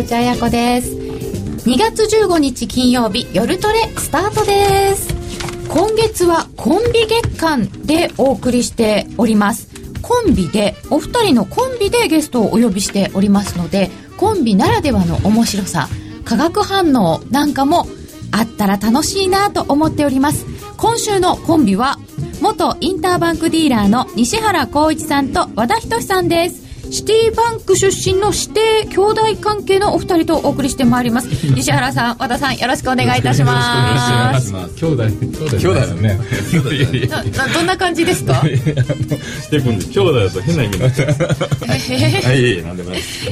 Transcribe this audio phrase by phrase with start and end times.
[0.00, 0.96] 内彩子です。
[1.68, 5.14] 2月15日金曜日夜トレスタートです。
[5.68, 9.68] 今月はコンビ月間でお送りしております。
[10.00, 15.86] コンビでお二人のコンビでゲストをお呼びしておりますのでコンビならではの面白さ
[16.24, 17.86] 化学反応なんかも
[18.32, 20.46] あったら楽しいなと思っております。
[20.78, 21.98] 今週のコンビは
[22.40, 26.69] 元インターバンクディーラーの西原光一さんと和田仁さんです。
[26.90, 31.28] シティバンク出身の指定兄弟関係のお二人とお送りしてまいります。
[31.54, 34.52] 西原さん和田さんよろしくお願いいたします。
[34.52, 35.04] 兄弟
[35.58, 36.18] 兄弟ね
[37.54, 41.08] どんな感じですか兄弟だと変な意味になっちゃう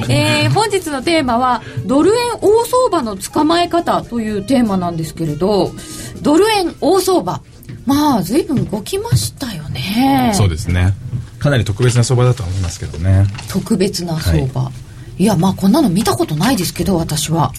[0.07, 5.73] えー、本日のテーマはドル円大相場の捕まえ方というテーマなんですけれど
[6.21, 7.41] ドル円大相場
[7.85, 10.93] まあ随分動きましたよねそうですね
[11.39, 13.25] かなり特別な相場だと思いますけどね。
[13.49, 14.71] 特別な相場、は
[15.17, 17.53] い、いやまあこんなの見たことないですけど私は。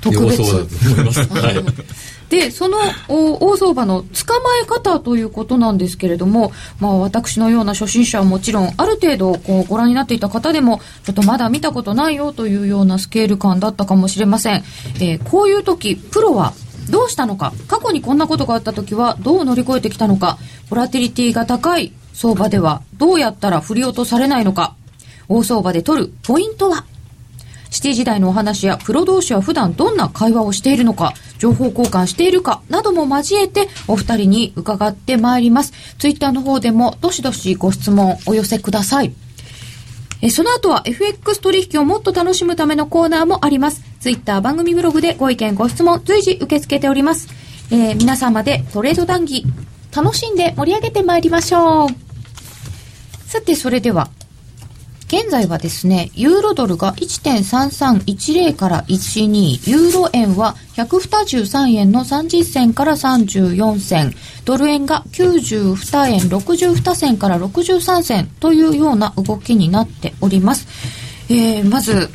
[0.00, 0.42] 特別。
[2.28, 2.76] でその
[3.08, 14.62] 大相場の捕まえ方ということなんですけれども、まあ、私のような初心者はもちろんある程度こうご覧になっていた方でもちょっとまだ見たことないよというようなスケール感だったかもしれません、
[14.96, 16.52] えー、こういう時プロは
[16.90, 17.52] どうしたのか？
[17.66, 20.38] 過去にこんなことがあった時はどう乗り越えてきたのか？
[20.68, 24.74] ボラティリティが高い相場ではどうやったら振り落とされないのか。
[25.28, 26.84] 大相場で取るポイントは。
[27.70, 31.14] シティ時代のお話やプロ同士は普段どんな会話をしているのか。
[31.38, 32.60] 情報交換しているか。
[32.68, 35.72] なども交えてお二人に伺ってまいります。
[36.00, 39.12] ツイッターの方でもどしどしご質問お寄せください。
[40.20, 43.80] えその後は FX 取引をもっと楽しむためのコーナーもあります。
[44.00, 47.28] ツイッター番組ブログでご意見ご質問随時受け付けております、
[47.70, 49.44] えー、皆様でトレード談義
[49.94, 52.07] 楽しんで盛り上げてまいりましょう。
[53.28, 54.08] さて、それでは、
[55.08, 64.14] 現在はですね、ユーロドルが1.3310から12、ユーロ円は123円の30銭から34銭、
[64.46, 70.66] ドル円が92円62銭から63銭というような動きになっております。
[71.28, 72.08] えー、まず、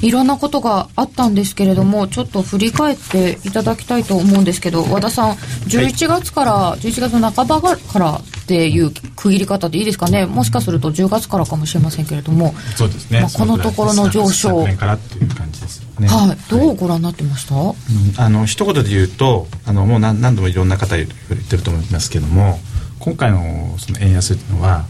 [0.00, 5.34] いろんなことがあったんですけれども、ちょっと振り返っていただきたいと思うんですけど、和田さん、
[5.68, 8.20] 11月から、はい、11月半ばから
[8.52, 17.74] っていう区切り方でいいですかね、もしかすると10月からかもしれませんけれども、そうですね、まあ、このところの上昇、からっていう感じですね、はい、どうご覧になってました、うん、
[18.18, 22.60] あの一言で言うと、あのもう何何度もいろんな方言ってると思いますけども、
[23.00, 24.84] 今回のその円安っていうのは、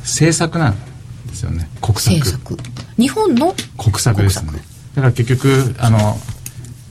[0.00, 0.76] 政策なん
[1.26, 2.56] ですよね、国策。
[2.96, 4.52] 日本の国策ですね。
[4.94, 6.16] だから結局あの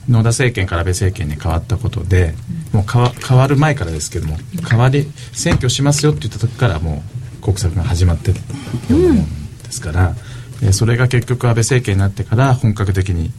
[0.08, 2.34] 野田政権から安倍政権に変わったことで、
[2.72, 4.36] もう変わ変わる前からですけども
[4.68, 7.02] 変わり選挙しますよって言った時からも
[7.40, 8.38] う国策が始まってる
[8.90, 9.26] ようなもん
[9.62, 10.14] ですから、
[10.62, 13.30] うん、それが結局安倍政権になってから本格的に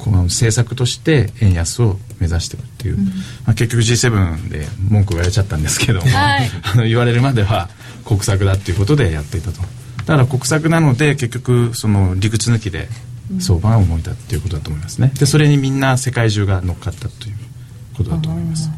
[0.00, 3.12] この政策として円安を目指していくっていう、うん、ま
[3.48, 7.68] あ、結局 G7 で文句を言われちゃったんですけども、はい、 あの言われるまでは
[8.04, 9.60] 国策だっていうことでやっていたと。
[10.06, 12.88] だから国策なので結局その理屈抜きで
[13.38, 15.12] 相場が動いたっていうことだと思いますね。
[15.18, 17.36] でそれにみんな世界中が乗っかったという
[17.96, 18.70] ことだと思います。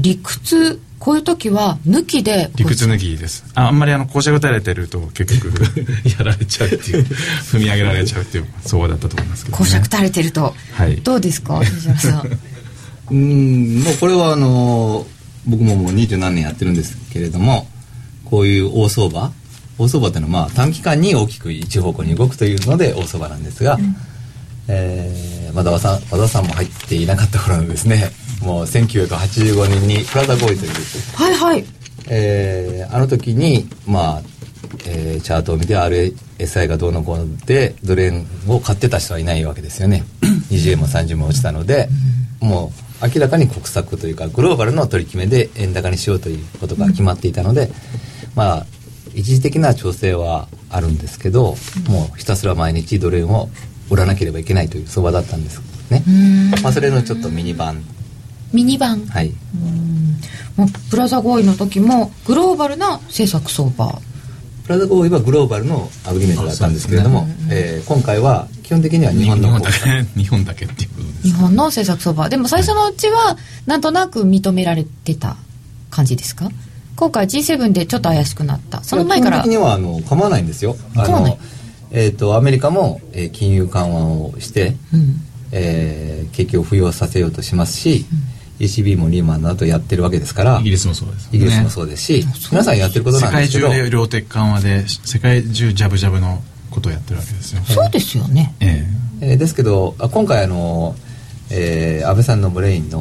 [0.00, 3.44] 理屈こういう時は抜きで理屈抜きです。
[3.54, 5.52] ああんまりあの校舎打たれてると結局
[6.18, 7.04] やられちゃうっていう。
[7.52, 12.38] 踏み上げられちゃうっていう相場だったと思いますけど、ね、講打たれてると、はい、どうですか 西原さん？
[13.10, 15.06] うんもうこれはあの
[15.46, 17.68] 僕ももう二十何年やってるんですけれども
[18.24, 19.30] こういう大相場
[19.78, 23.96] 大相場というのはまあ短期間に大きく一方向に動くというので大相場なんですが、うん、
[24.68, 28.10] えー、まだ和田和田さんも入っていなかった頃のですね
[28.42, 30.72] もう1985年にプラザ合意という
[31.16, 31.64] はいはい。
[32.06, 34.22] えー、あの時にまあ、
[34.86, 40.04] えー、チャートを見て RSI がどうのこうのでドル円を買ってた人はいないわけですよね。
[40.50, 41.88] 20円も30円も落ちたので、
[42.40, 42.72] も
[43.02, 47.70] う明らかに国策というかグローバルの取り決めで円高にしようということが決まっていたので、
[48.34, 48.66] まあ
[49.14, 51.56] 一時的な調整はあるんですけど、
[51.88, 53.48] もうひたすら毎日ドル円を
[53.90, 56.02] 売らなければいけないという相場だったんですね。
[56.62, 57.82] まあ、それのちょっとミニ版
[58.52, 59.32] ミニ版はい。
[60.56, 64.00] もうプラザ合意の時もグローバルな政策相場。
[64.64, 72.28] プラザ合意はグローバルのアグリメントだったんですけれども、ねえー、今回は基本的には日本の日本だけ日本だけっていうことです日本の政策相場。
[72.30, 73.36] でも最初のうちは
[73.66, 75.36] なんとなく認められてた
[75.90, 76.48] 感じですか？
[76.96, 78.82] 今回 G7 でちょっと怪しくなった。
[78.84, 79.38] その前から。
[79.38, 80.76] 基本的にはあの構わないんですよ。
[80.96, 81.38] あの
[81.96, 85.16] えーと、アメリカも、えー、金融緩和をして、うん、
[85.52, 88.04] えー、景気を浮揚させようとしますし、
[88.58, 96.42] うん、ECB もリーマンなどやってるわけですからイギリスもそうです、ね、イギリスもそうですし皆さんやってることなんですけど世界中で量的緩和で世界中ジャブジャブの
[96.72, 97.62] ことをやってるわけですよ。
[97.62, 98.52] そうですよね。
[98.58, 98.84] え
[99.20, 99.34] え。
[99.34, 100.96] ーですけどあ今回あの、
[101.50, 103.00] えー安倍さんのブレインの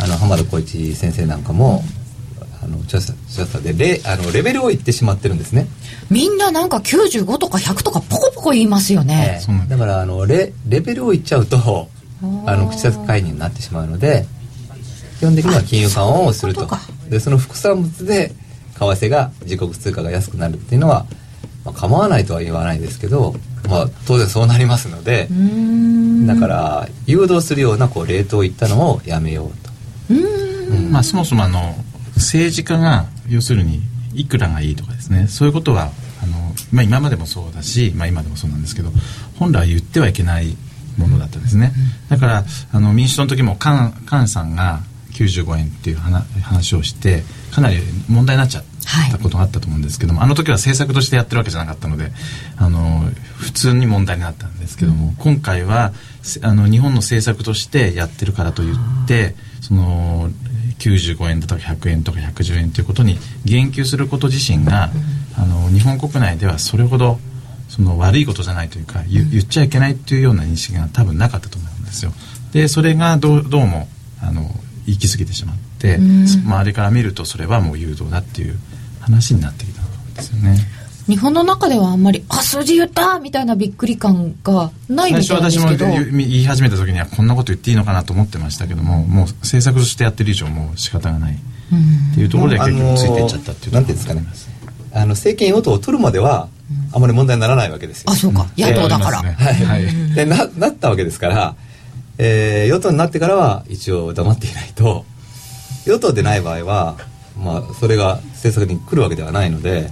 [0.00, 1.84] あの浜田浩一先生なんかも、
[2.62, 5.66] あの調査調査でレあのレベルを言ってしまってるんですね、
[6.10, 12.00] みんななんか95とか100とかポコポコ言いますよね、えーだだからあのレレベルを言っちゃうとー。
[12.46, 14.26] あの口先介入になってしまうので
[15.18, 16.68] 基本的には金融緩和をすると。
[17.08, 18.32] でその副産物で
[18.74, 21.06] 為替が自国通貨が安くなるっていうのは、
[21.64, 23.34] まあ、構わないとは言わないですけど、
[23.68, 25.28] まあ、当然そうなりますので
[26.26, 30.14] だから誘導するようなこうレートを言ったのをやめようと。
[30.14, 30.92] うーん。
[30.92, 31.74] まあ、そもそもあの
[32.20, 33.80] 政治家が要するに
[34.14, 35.26] いくらがいいとかですね。
[35.28, 35.90] そういうことは
[36.22, 38.90] あの、まあ、今までもそうだし、まあ、今でもそうなんですけど
[39.38, 40.56] 本来は言ってはいけない
[40.98, 41.72] ものだったんですね。
[42.08, 44.80] だからあの民主党の時も菅菅さんが
[45.12, 47.22] 95円っていう話話をして
[47.52, 47.78] かなり
[48.08, 48.64] 問題になっちゃっ
[49.10, 52.12] たことがあったと思うんですけども、あの時は政策としてやってるわけじゃなかったので
[52.56, 53.02] あの
[53.38, 55.92] 普通に問題になったんですけども、今回は
[56.22, 58.76] せあの日本の政策としてやってるからといっ
[59.06, 60.30] てその
[60.78, 64.90] 95円だとか100円とか110円ということに言及すること自身が、
[65.36, 67.18] あの日本国内ではそれほど
[67.68, 72.12] その悪いことじゃないというか言言っちゃいけないというような認識が多分なかったと思うんですよ。
[72.52, 73.88] でそれがどうどうも
[74.20, 74.50] あの
[74.86, 78.58] 行き過ぎてしまって、周りから見るとそれはもう誘導だっていう
[79.00, 80.56] 話になってきたんですよね。
[81.10, 85.84] 日本の中ではあんまり「あ数字言った!」みたいなびっくり感がないみ最初たいなんですけど。
[85.86, 91.34] 私も言い始めた時にはこんなこと言っていいのかなと思ってましたけどももう政策としてやってる以上もう仕方がない。
[91.34, 93.72] っていうところで結局ついていっちゃったっていうところ。
[93.72, 94.24] なんていうんですかね。
[94.92, 96.48] あの政権与党を取るまでは
[96.92, 98.10] あまり問題にならないわけですよ。
[98.10, 98.46] あそうか。
[98.56, 99.66] 野党だから、ありますね。
[99.66, 101.54] はい、でななったわけですから、
[102.18, 105.04] えー与党になってからは一応黙っていないと
[105.86, 106.96] 与党でない場合は、
[107.42, 109.90] まあ、それが政策に来るわけではないので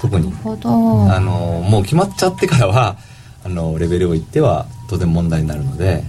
[0.00, 0.30] 特に。
[0.30, 1.12] なるほど。
[1.12, 2.96] あのもう決まっちゃってからは
[3.44, 6.04] あのレベルを言っては当然問題になるので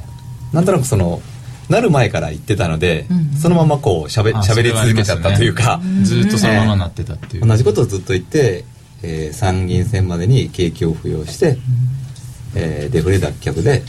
[0.52, 1.22] なんとなくその
[1.70, 3.38] なる前から言ってたので、うん。
[3.40, 8.66] そのままこうしゃべあしゃべり続けちゃったというか、ずっとそのままなってたっていう、同じことをずっと言って、
[9.04, 11.58] えー参議院選までに景気を付与して、
[12.56, 13.84] えーデフレ脱却で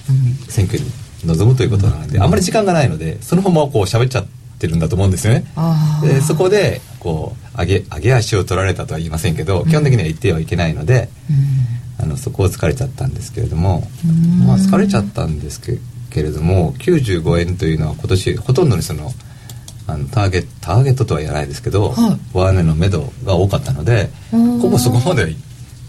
[0.49, 0.85] 選挙に
[1.25, 4.26] 臨むということなので、あんまり時間がないのでそのままこう喋っちゃっ
[4.58, 5.47] てるんだと思うんですよね。
[6.02, 11.08] でそこでこう上げ上げ足を取られたとは言いませんけど基本的には言ってはいけないので、
[11.99, 13.88] あのそこを疲れちゃったんですけれども、
[14.47, 15.79] まあ、疲れちゃったんですけ
[16.11, 19.11] けれども95円というのは今年ほとんどにその
[19.87, 22.19] あのターゲットターゲットとは言わないですけど、はい。
[22.32, 24.58] 上値の目処が多かったのでうん。
[24.61, 25.37] ほぼそこまではい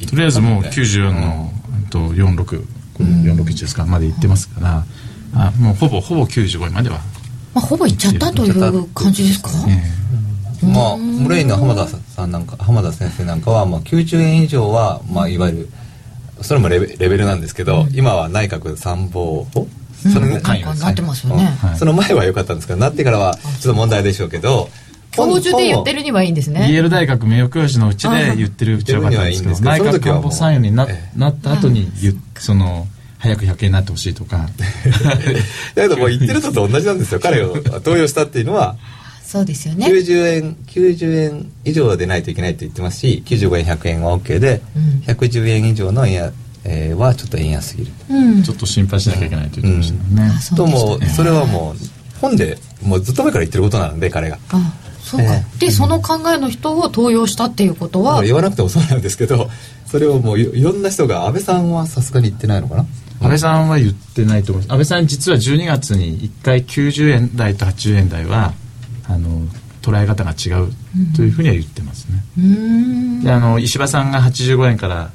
[0.07, 0.81] とりあえずもういったので。
[0.81, 4.85] 94の、うん、と46これ461ですかまで行ってますから、
[5.35, 6.99] あもうほぼほぼ95円までは、
[7.53, 10.01] まあ、ほぼいっちゃったという感じですかえ
[10.63, 15.69] まあムレインの浜田さんなんか浜田先生なんかは、まあ、90円以上は、まあ、いわゆる
[16.41, 19.67] それもレベレベルなんですけど、今は内閣参謀法
[20.01, 21.27] それうんなんかなってます
[21.77, 24.69] その前は良かったんですけどなってからはちょっと問題でしょうけど
[25.11, 31.91] 教授で言ってるにはいいんですえねイェール大学名誉教授のうちで言ってるうちは良かったんですけど言ってるにはいいんですけど内閣官房参与にな,、えなった後に
[32.39, 32.87] その
[33.19, 34.49] 早く100円になってほしいとか。
[35.75, 37.19] だけどもう言ってるのと同じなんですよ。
[37.19, 38.77] 彼を投与したっていうのは
[39.31, 39.85] そうですよね。
[39.88, 44.83] 90円90円以上でないといけないと言ってますし95円100円は OK で、うん。
[45.07, 46.31] 110円以上の円や、
[46.66, 47.92] えーはちょっと円安すぎる。
[48.09, 48.44] うん。
[48.44, 51.00] ちょっと心配しなきゃいけないと言ってましたね、うとでした。
[51.00, 51.76] ねもそれはもう
[52.19, 54.38] 本でもうずっと前から言ってることなので彼が。
[54.50, 58.21] あそうか、えでその考えの人を登用したっていうことは？
[58.23, 59.50] 言わなくてもそうなんですけど
[59.85, 62.85] それをもういいろんな人が安倍さんはさすがに言ってないのかな？
[63.21, 64.73] 安倍さんは言ってないと思います。
[64.73, 68.54] 安倍さん実は12月に1回90円台と80円台は
[69.13, 69.47] あの
[69.81, 70.71] 捉え方が違う
[71.15, 73.23] というふうには言ってますね、うーん。
[73.23, 75.11] であの石破さんが85円から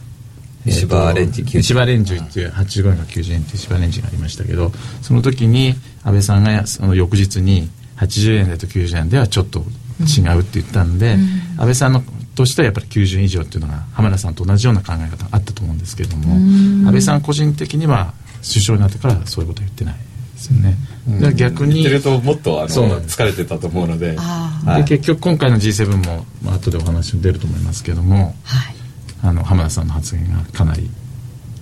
[0.64, 4.72] 石破レンジえーと石破レンジっていう85円が90円っていう石破レンジがありましたけど
[5.02, 9.60] その時に安倍さんがその翌日に80円台と90円ではちょっと
[10.00, 11.16] 違うって言ったんで、
[11.56, 12.02] 安倍さんの
[12.34, 18.12] としてはやっぱり90円以上っていうのが浜田さんと同じような考え方があったと思うんですけれども安倍さん個人的には
[18.46, 19.94] 首相になってからそういうことは言ってない
[20.36, 20.76] ですよね、
[21.08, 24.84] だから逆に言ってるともっとあの疲れてたと思うのであはい。
[24.84, 28.74] で結局今回の G7 も、まあ後でお話も出ると思いますけどもはい。
[29.22, 30.90] あの浜田さんの発言がかなり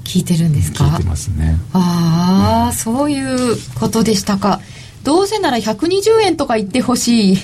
[0.02, 0.90] 聞いてるんですか？
[0.90, 1.56] 効いてますね。
[1.72, 4.60] ああ、そういうことでしたか。
[5.04, 7.38] どうせなら120円とか言ってほしい。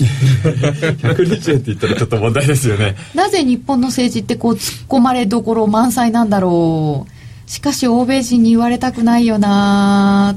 [0.00, 2.96] 120円って言ったらちょっと問題ですよね。
[3.14, 7.50] なぜ日本の政治ってこう突っ込まれどころ満載なんだろう。
[7.50, 10.36] しかし欧米人に言われたくないよな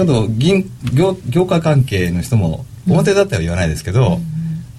[0.00, 4.18] あと銀業業界関係の人も表だったら言わないですけど、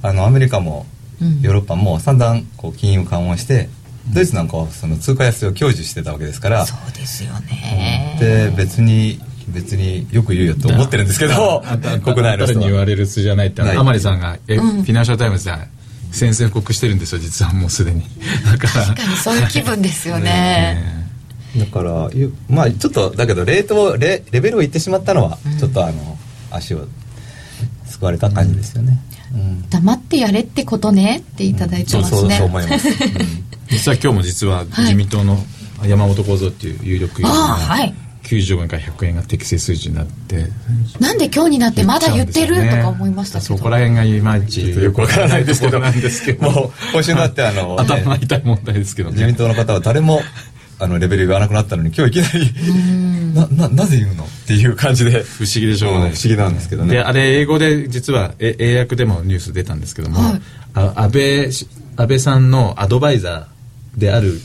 [0.01, 0.86] あのアメリカも
[1.22, 1.41] うん。
[1.41, 3.70] ヨーロッパも散々こう金融緩和して、
[4.13, 8.17] ドイツなんかはその通貨安を享受してたわけですからそうですよね。
[8.20, 11.63] で別に別によく言うよと思ってるんですけど
[12.03, 15.53] 国内の人に言われる筋じゃないって甘利さんがえ、フィナンシャル・タイムズで
[16.12, 18.03] 宣戦布告してるんですよ実はもうすでに。
[18.46, 20.24] だから確かにそういう気分ですよね。
[20.81, 21.11] ね
[21.58, 22.10] だから
[22.50, 26.17] まあちょっとだけどレートレレベルを言ってしまったのは、ちょっとあの
[26.50, 26.86] 足を
[27.86, 28.98] すくわれた感じですよね、
[29.34, 32.96] うん、黙ってやれってことねっていただいてますね、うん、そうそうそう思います、 うん、
[33.70, 35.43] 実は今日も実は自民党の
[35.86, 37.93] 山本幸三っていう有力有力はい。
[38.24, 40.46] 90円から100円が適正水準になって。
[41.00, 43.58] なんで今日になってまだ言ってる、ね、とか思いましたけど。
[43.58, 45.79] そこら辺がいまいちよくわからないですけど。
[45.79, 46.50] なんですけど。
[46.50, 50.22] もう今週になってあの、 頭痛い問題ですけど、ね、自民党の方は誰も
[50.82, 56.96] あのレベル言わなくなったのに今日いきなりなななぜ言うのっていう感じで不思議でしょうね、不思議なんですけどね。
[56.96, 60.42] であれ英語で実はえ英訳でもニュース出たんですけども、はい、
[60.74, 64.40] あ安倍安倍さんのアドバイザーである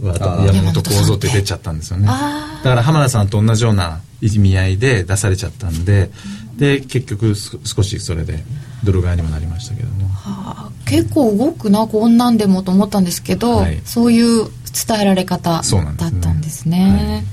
[0.00, 2.06] 山本幸三って出ちゃったんですよね。
[2.06, 6.10] だから浜田さんと同じような意味合いで出されちゃったんで
[6.56, 8.42] で結局少しそれで
[8.84, 16.68] 泥替えにもなりましたけども、はあ、結構動くなこんなんでもと思ったんですけど、はい、そういう伝えられ方だったんですね。
[16.68, 17.24] すね。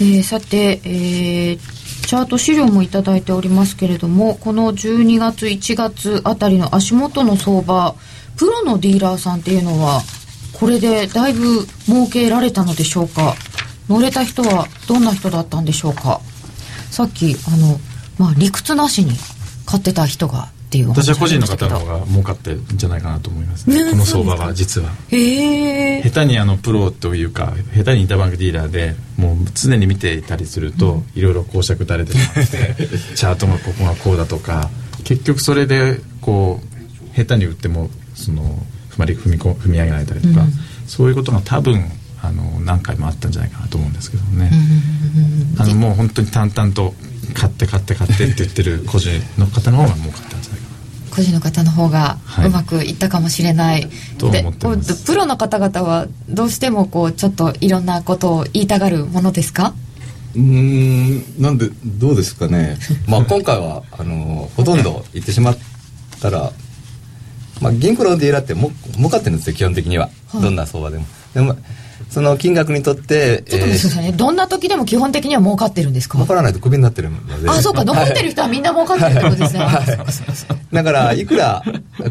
[0.00, 1.58] はい、えー、さて、えー、
[2.06, 7.94] チャート資料も頂いておりますけれどもこの12月1月あたりの足元の相場
[8.36, 10.00] プロのディーラーさんっていうのは
[10.54, 13.34] これでだいぶ儲けられたのでしょうか？
[13.88, 16.20] 乗れた人はどんな人だったんでしょうか？
[16.90, 17.78] さっきあの、
[18.18, 19.12] まあ、理屈なしに
[19.66, 23.90] 買ってた人がっていう私は個人の方の方が儲かってるんじゃないかなと思いますね。
[23.90, 24.90] この相場は実は。
[25.08, 26.02] へえ。
[26.04, 32.86] 下手にあのプロというか下手にインターバンクディーラーでもう常に見ていたりすると、いろいろ講釈垂れてしまって
[33.16, 34.70] チャートがここがこうだとか
[35.02, 38.44] 結局それでこう下手に売ってもその
[38.90, 40.52] 踏まり踏みこ踏み上げられたりとか、うん、
[40.86, 41.82] そういうことが多分
[42.22, 44.52] あの何回もあったんじゃないかなと思うんですけどね、
[45.58, 46.94] あのもう本当に淡々と
[47.34, 50.39] 買って買って買ってって言ってる個人の方の方が儲かった
[51.10, 55.04] 個人の方の方がうまくいったかもしれない、はい、と思ってます。
[55.04, 59.74] プロの方々はどうしてもこうちょっといろんなことを言いたがるものですか？
[60.36, 62.78] うんなんでどうですかね。
[63.06, 65.58] まあ 今回はあのほとんど言ってしまっ
[66.20, 66.52] たら
[67.60, 71.04] まあ、銀行のディーラーっても儲かってるんですよ基本的には、はい、どんな相場でも。
[71.34, 71.56] でも
[72.10, 76.18] その金額にとってちょっと待ってくださいね、えー、どんな時でも基本的には儲かってるんですか？
[76.18, 77.48] 儲からないとクビになってるので。
[77.48, 77.84] あそうか。
[77.84, 79.82] 残ってる人はみんな儲かってるってことですね、は
[80.72, 81.62] い、だからいくら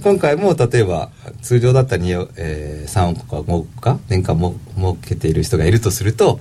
[0.02, 1.10] 今回も例えば
[1.42, 6.40] 通常だったら、えー、3億か5億か年間も儲けている人がいるとすると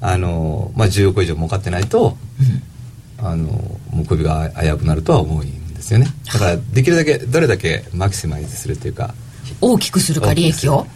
[0.00, 2.16] あの、まあ、10億以上儲かってないと、
[3.20, 3.46] うん、あの
[3.90, 6.06] もう首が危うくなるとは思いですよね。
[6.32, 9.14] だからできるだけどれだけマキシマイズするというか
[9.60, 10.86] 大きくするか利益を？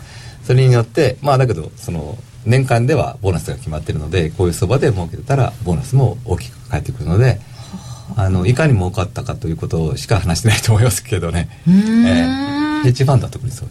[0.48, 7.38] それによってまあだけどその年間ではボーナスが決まってるのでこういう相場で儲けてたらボーナスも大きく返ってくるので
[8.16, 8.30] あ。
[8.30, 13.68] のいかに儲かったかということしか話してないと思いますけどね、えー、ヘッジファンドは特にそう。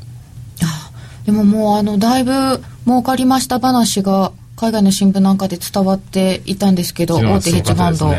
[1.25, 8.15] でももうあのだいぶ儲かりました話が海外の新聞なんかで伝わっていたんですけど大手ヘッジファンド、そう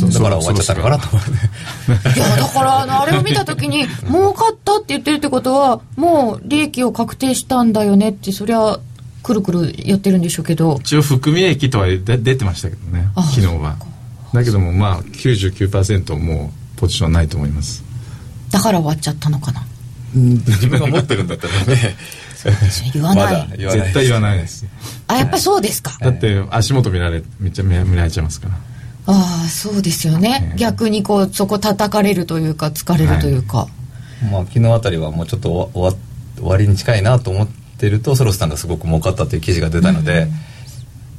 [0.00, 1.08] だから終わっちゃったのかなと。
[1.10, 8.78] 思 ういやだからあのあれを見た時に儲かったって言ってるってことはもう利益を確定したんだよねってそりゃ
[9.22, 10.78] くるくるやってるんでしょうけど。
[10.80, 13.76] 一応含み益とは出てましたけどね昨日は。
[14.32, 17.84] だけどもまあ99%もうポジションないと思います。
[18.50, 19.64] だから終わっちゃったのかな。
[20.14, 21.96] 自分が持ってるんだったらね。
[22.92, 24.66] 言わない、ま、絶対言わないです。
[25.06, 25.96] あやっぱそうですか。
[26.00, 28.54] だって足元見られめっちゃ見られちゃいますから
[29.06, 33.68] ああそうですよね、逆にこうそこ叩かれるというか疲れるというか、は
[34.22, 36.00] い、まあ昨日あたりはもうちょっと終わ
[36.36, 40.28] 終わりに近いなと思ってるとソロスさんがすごく儲かったという記事が出たので、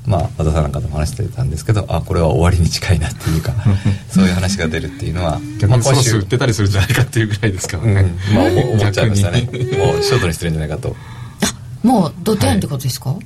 [0.05, 3.53] うん、まあ和田さんなんかとも話してたんですけどあこれは終わりに近いなっていうか
[4.09, 9.41] そういう話が出るっていうのは逆にソロス売ってたりするんじゃないかっていうぐらいですからね、うん、まあ思っちゃいましたね。
[9.41, 10.95] もうショートにしてるんじゃないかと。
[11.41, 11.53] あ
[11.85, 13.19] もう土点ってことですか、はい、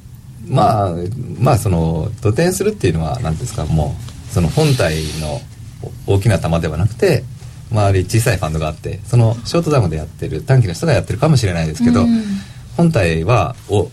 [0.50, 0.94] まあ
[1.40, 5.42] まあその土点するっていうのは何ですかもうその本体の
[6.06, 7.24] 大きな球ではなくて
[7.72, 12.24] 周り小さいファンドがあってそのショートダムでやってる短期の人がやってるかもしれないですけど、うん、
[12.76, 13.90] 本体はお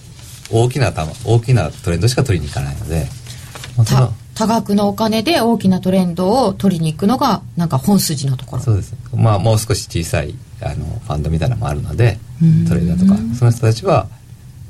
[0.52, 3.06] 大きな球大きなトレンドしか取りに行かないので、
[3.78, 8.62] まあ、多額のお金で大きなトレンドを取りに行くのがなんか本筋のところ。
[8.62, 8.94] そうです。
[9.14, 12.18] まあもう少し小さいあのファンドみたいなのもあるので
[12.68, 14.08] トレーダーとかその人たちは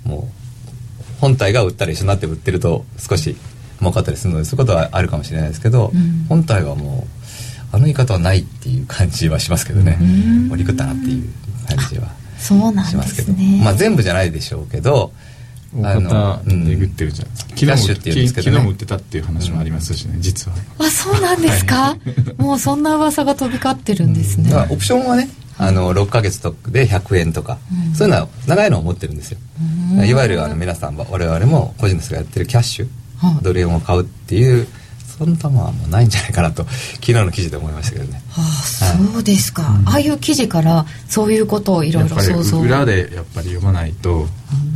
[0.05, 3.37] もう本体が売ったら一緒になって売ってると少し
[3.85, 9.99] 儲かったりするのでそういうことはあるかもしれないですけど、うん、本体はもうあの言い方はないっていう感じはしますけどね。
[10.49, 11.29] 盛り食ったなっていう
[11.67, 12.09] 感じは
[12.85, 15.13] しますけど、ね、まあ全部じゃないでしょうけど
[15.75, 20.57] 大方えぐってるじゃないですか、キャッシュっていうんですけど、ね、昨日も売ってたっていう話もありますしね、実は。
[20.79, 21.97] あそうなんですか、
[22.39, 29.39] もうそんな噂が飛び交ってるんですね、うん、オプションはねあの6か月とで100円とか、うん、そういうのは長いのを持ってるんですよ、
[30.05, 32.89] いわゆるあの皆さん我々も個人の人がやってるキャッシュ、
[33.43, 34.67] ドル円を買うっていう
[35.19, 36.65] そんなもんないんじゃないかなと
[36.99, 38.21] 昨日の記事で思いましたけどね。
[38.31, 42.59] はあ、そうですか、うん、ああいう記事からそういうことをいろいろ想像。
[42.59, 44.29] 裏でやっぱり読まないと、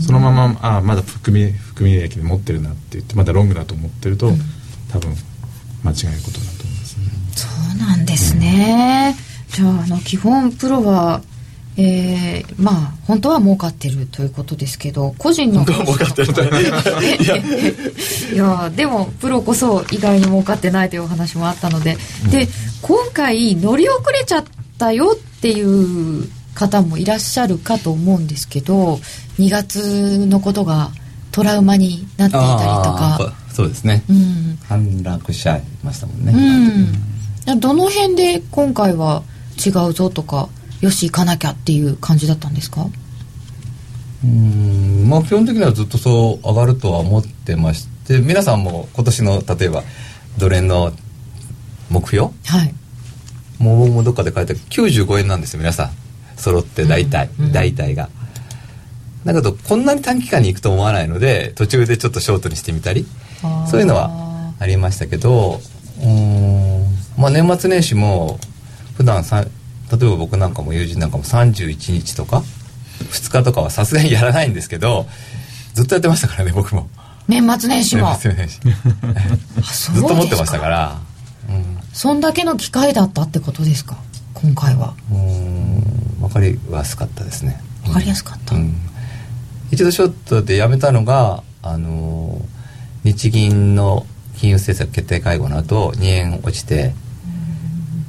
[0.04, 4.40] そのままあまだ含み含み益で持ってるなって言ってまだロングだと思ってると、うん、
[4.92, 5.10] 多分
[5.82, 7.04] 間違えることだと思いますね。
[7.34, 9.16] そうなんですね。
[9.48, 11.20] うん、じゃああの基本プロは
[11.80, 12.74] えー、まあ
[13.06, 16.32] 本当は儲かってるということですけど個人の儲かってる
[18.34, 18.68] いや。
[18.70, 22.48] でもプロこそ意外に儲かってないというお話もあったので、うん、で
[22.82, 24.44] 今回乗り遅れちゃっ
[24.76, 28.94] たよっていう方もいらっしゃるかと思うんですけど
[29.38, 30.90] 2月のことが
[31.30, 33.34] トラウマになっていたりとか。
[33.58, 36.32] そうですね、うん、反落しちゃいましたもんね、
[37.48, 39.24] うん、どの辺で今回は
[39.58, 40.48] 違うぞとか
[40.80, 42.86] よし行かなきゃっていう感じだったんですか？
[44.24, 49.82] うんまあ基本的にはずっとそう上がるとは思ってまして皆さんも今年の例えば
[50.38, 50.92] ドル円の
[51.90, 52.26] 目標？
[52.44, 52.74] はい。
[53.58, 55.90] もうもどっかで書いて95円なんですよ皆さん。
[56.36, 58.08] 揃って大体、うん、大体が。
[59.24, 63.04] だけどこんなに短期間に行くと思わないので途中でちょっとショートにしてみたり
[63.68, 65.60] そういうのはありましたけど
[66.02, 66.84] うん
[67.18, 68.38] まあ年末年始も
[68.96, 69.44] 普段さ
[69.90, 72.42] 例えば僕なんかも友人なんかも31日とか
[73.10, 75.06] 2日とかはさすがにやらないんですけど
[75.74, 76.88] ずっとやってましたからね僕も。
[77.28, 78.08] 年末年始も。
[78.08, 78.60] 年末年始。
[79.92, 80.98] ずっと持ってましたから、
[81.48, 83.96] うん、そんだけの機会だったってことですか？
[84.34, 84.94] 今回は。
[85.10, 86.18] うん。
[86.20, 87.60] 分かりやすかったですね。
[87.84, 88.74] 分かりやすかった、うん、
[89.70, 92.40] 一度ショットでやめたのがあの
[93.04, 96.94] 日銀の金融政策決定会合の後2円落ちて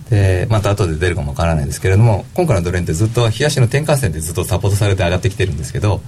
[0.09, 6.01] でまた後で出るかもわからないですけれども今回のドル円ってずっと冷やしの転換線でずっとサポートされて上がってきてるんですけど、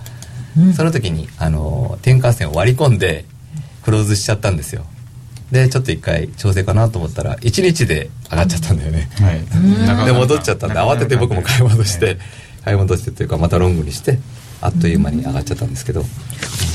[0.58, 3.26] うん、その時にあの転換線を割り込んで
[3.84, 4.86] クローズしちゃったんですよ。
[5.52, 12.18] でちょっと一回調整かなと思ったら1日で上がっちゃったんだよね、はい、で戻っちゃったんで慌てて僕も買い戻して
[12.64, 14.18] 買い戻してというかまたロングにして
[14.62, 16.06] あっという間に上がっちゃったんですけど。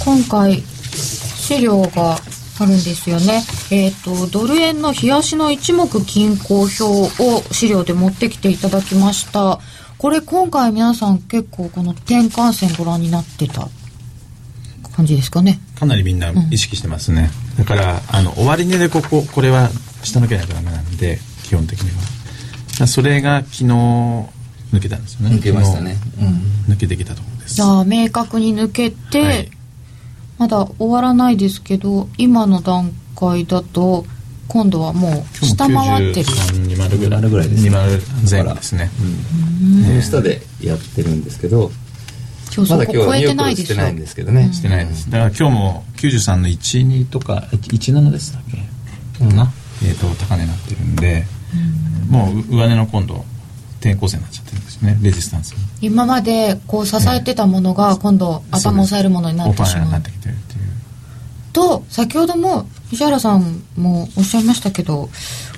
[0.04, 2.18] 今回資料が
[2.58, 3.42] あるんですよね。
[3.70, 9.60] えっ、ー、と、ドル円の冷やしの一目均衡表を資料で持ってきていただきました。
[9.98, 13.68] これ今回皆さん結構この転換線ご覧になってた
[14.94, 15.60] 感じですかね。
[15.78, 17.30] かなりみんな意識してますね。
[17.58, 19.68] うん、だから、あの、終値でここ、これは
[20.02, 21.90] 下抜けないとダメなんで、基本的に
[22.78, 22.86] は。
[22.86, 25.36] それが昨日抜けたんですよね。
[25.36, 25.96] 抜けましたね。
[26.20, 27.54] うん、抜けてきたところです。
[27.56, 29.55] じゃあ、明確に抜けて、はい
[30.38, 34.04] まだ終わらないですけど今の段階だと
[34.48, 36.26] 今度はもう下回ってる。
[36.26, 38.90] 20ぐらいぐらいです20前後ですね。
[39.94, 40.02] うん。
[40.02, 41.70] 下でやってるんですけど
[42.54, 44.52] 今日まだ今日は2億してないんですけどね。
[44.52, 45.10] してないです。
[45.10, 48.42] だから今日も93の12とか17でしたっ
[49.18, 49.24] け？
[49.24, 49.36] うん。
[49.36, 49.50] な、
[49.82, 51.24] えー、と高値になってるんで
[52.08, 53.24] もう上値の今度
[53.86, 54.98] 転向線になっちゃってるんですね。
[55.00, 60.00] レジスタンス今までこう支えてたものが今度頭を押さえるものになってしまう。
[60.00, 60.60] ってきてるっていう。
[61.52, 65.08] と先ほども石原さんもおっしゃいましたけど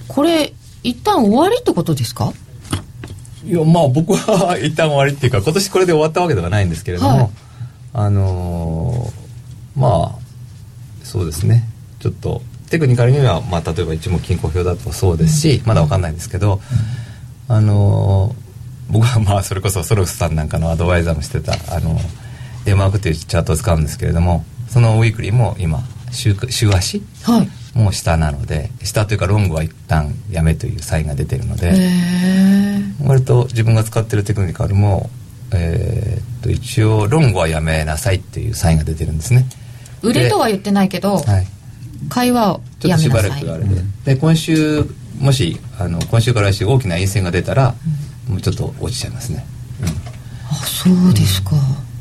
[0.07, 2.33] これ一旦終わりってことですか？
[3.45, 7.31] いやまあ僕は一旦終わりっていうか今年これで終わったわけではないんですけれども、はい、
[7.95, 10.19] あのー、まあ
[11.05, 11.65] そうですね。
[12.01, 16.61] ちょっとテクニカルには、まあ、例えば一目均衡表だとそうですし、まだ分かんないんですけど、うん
[17.49, 18.35] あの
[18.91, 21.99] 僕はまあそれこそソロフさんなんかのアドバイザーもしてたあの
[22.65, 25.83] デマークというチャートを使うんですけれどもそのウィークリーも今
[26.13, 31.75] 週週足、はい、もう下なので下というかロングは一旦やめというサインが出てるので
[33.05, 35.11] 割と自分が使ってるテクニカルも、
[35.53, 39.47] えー、っと一応ロングはやめなさいっていうサインが出てるんですね。
[40.03, 41.47] 売れとは言ってないけど、はい、
[42.09, 43.11] 会話をやめなさい。
[43.11, 44.87] ちょっとしばらくあれで,、で今週
[45.21, 47.75] もしあの今週から来週大きな陰線が出たら、
[48.29, 49.45] うん、もうちょっと落ちちゃいますね、
[49.81, 51.51] うん、あそうですか、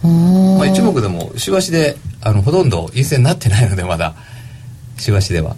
[0.03, 4.15] うん、まあ、一目でもしばしであのほとんど陰線になってないのでまだ。
[4.97, 5.55] しばしでは。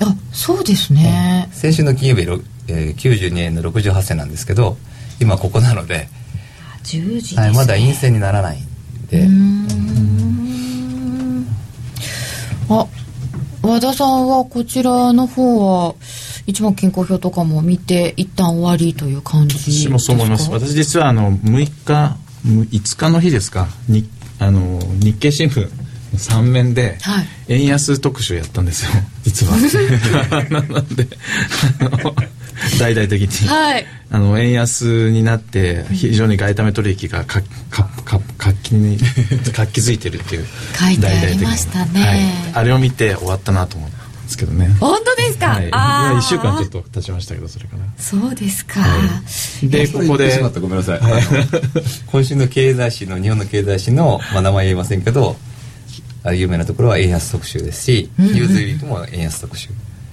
[0.00, 2.22] あそうですね、先週の金曜日、
[2.66, 4.76] えー、92円の68銭なんですけど
[5.20, 6.08] 今ここなので
[6.82, 9.28] 10時、ね、はい、まだ陰線にならないんで。
[12.70, 12.86] あ
[13.66, 15.94] 和田さんはこちらの方は
[16.46, 20.50] 一目均衡表とかも見て一旦終わりという感じ私もそう思います。
[20.74, 23.68] 実はあの6日5日の日ですか？
[23.88, 24.06] に
[24.38, 25.70] あの日経新聞
[26.14, 27.26] 3面ではい。
[27.48, 28.90] 円安特集やったんですよ。
[29.24, 29.56] 実は。
[30.50, 31.08] なので
[32.78, 33.86] 大々的に、はい。
[34.10, 38.98] あの円安になって非常に外為取引がかかか活気に
[39.52, 40.46] 活気づいてるっていう
[40.78, 42.00] 書いてありましたね。
[42.00, 42.20] はい、
[42.54, 44.68] あれを見て終わったなと思ったんですけどね。
[44.78, 47.82] 本当ですか、はい、ああ1週間ちょっと経ちましたけどそれから。
[47.98, 48.84] そうですか、
[49.64, 51.20] でここでごめんなさい、あの
[52.06, 55.36] 今週の経済誌の日本の経済誌の、まあ、名前言えませんけど
[56.22, 58.34] あ有名なところは円安特集ですし、うんうん。
[58.34, 59.70] ニューズウィークも円安特集。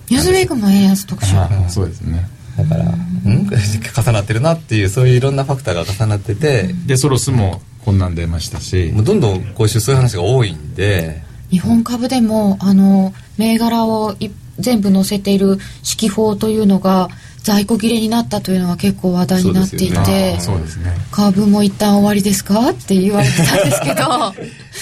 [0.10, 1.36] ニュースウィークも円安特集。
[1.36, 3.48] あそうですねだから、うん？
[3.50, 8.92] 重なってるなっていうそういういろんなファクターが重なってて、でソロスもこんなん出ましたし。
[8.94, 11.22] もうどんどん今週そういう話が多いんで。
[11.50, 15.60] 日本株でもあの銘柄をい全部載せている指
[16.08, 17.10] 揮法というのが
[17.44, 20.92] 在庫切れになったというのは結構話題になっていて、そうですよね。
[20.92, 20.98] ね。
[21.12, 22.70] 株も一旦終わりですか？
[22.70, 23.96] って言われてたんですけど。
[23.98, 24.34] だか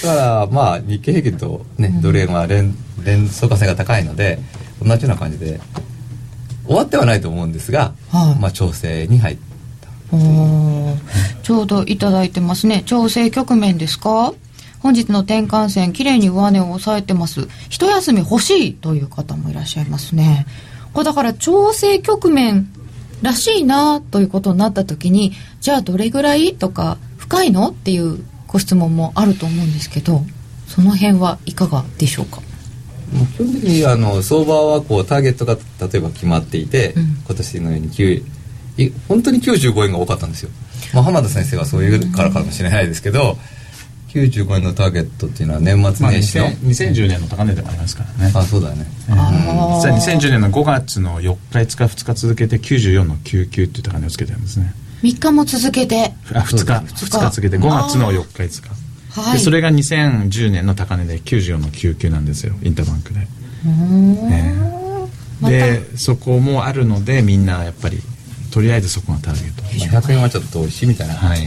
[0.04, 4.40] らまあ日経平均とねドル円は連連相関性が高いので
[4.84, 5.60] 同じような感じで
[6.70, 8.40] 終わってはないと思うんですが、はい。
[8.40, 9.38] まあ調整に入っ
[9.82, 9.90] た
[11.42, 12.84] ちょうどいただいてますね。
[12.86, 14.34] 調整局面ですか？
[14.82, 17.48] 本日の転換線きれいに上値を抑えてます。
[17.70, 20.46] 一休み欲しいという方もいらっしゃいますね。
[20.94, 22.68] これだから調整局面
[23.24, 27.70] らしいなということになった時にじゃあどれぐらいとか深いの？
[27.70, 30.22] っていうご質問もあると思うんですけど
[30.68, 32.42] その辺はいかがでしょうか？
[33.36, 37.04] 基本的にあの相場はこうターゲットが例えば決まっていて、うん。
[37.26, 38.24] 今年のように9
[38.78, 40.50] い本当に95円が多かったんですよ、
[40.94, 43.38] まあ、浜田先生がそういうからかもしれないですけど
[44.10, 48.32] 95円のターゲットっていうのは年末まあ、年始の、2000 2010年の高値でもありますからね。
[48.34, 48.88] あそうだよね。
[49.08, 49.16] うん。
[49.80, 59.34] 実は2010年の5月の4日5日2日続けて94の99っていう高値をつけてるんですね3日も続けてあ2日そうだ2日続けて5月の4日5日はい。
[59.34, 63.20] でそれが2010年の高値で94の99なんですよインターバンクで。
[63.20, 63.72] うー。
[63.72, 64.54] んえ。
[65.42, 65.56] また。
[65.56, 68.00] でそこもあるのでみんなやっぱり
[68.52, 69.64] とりあえずそこがターゲット。
[69.92, 71.40] まあ100円はちょっと遠いしみたいな、はい。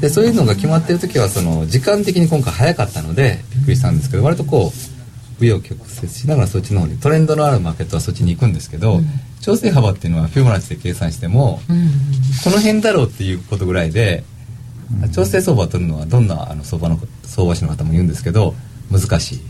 [0.00, 9.00] でそういうのが決まってる時はその時間的に今回早かったのでびっくりしたんですけど割とこう紆余曲折しながらそっちの方にトレンドのあるマーケットはそっちに行くんですけど、
[9.40, 11.88] 調整幅っていうのはフィボナッチで計算しても、うん。
[12.42, 14.24] この辺だろうっていうことぐらいで、
[15.12, 18.54] 調整相場を取るのはどんなあの相場の相場師の方も言うんですけど
[18.90, 19.40] 難しい。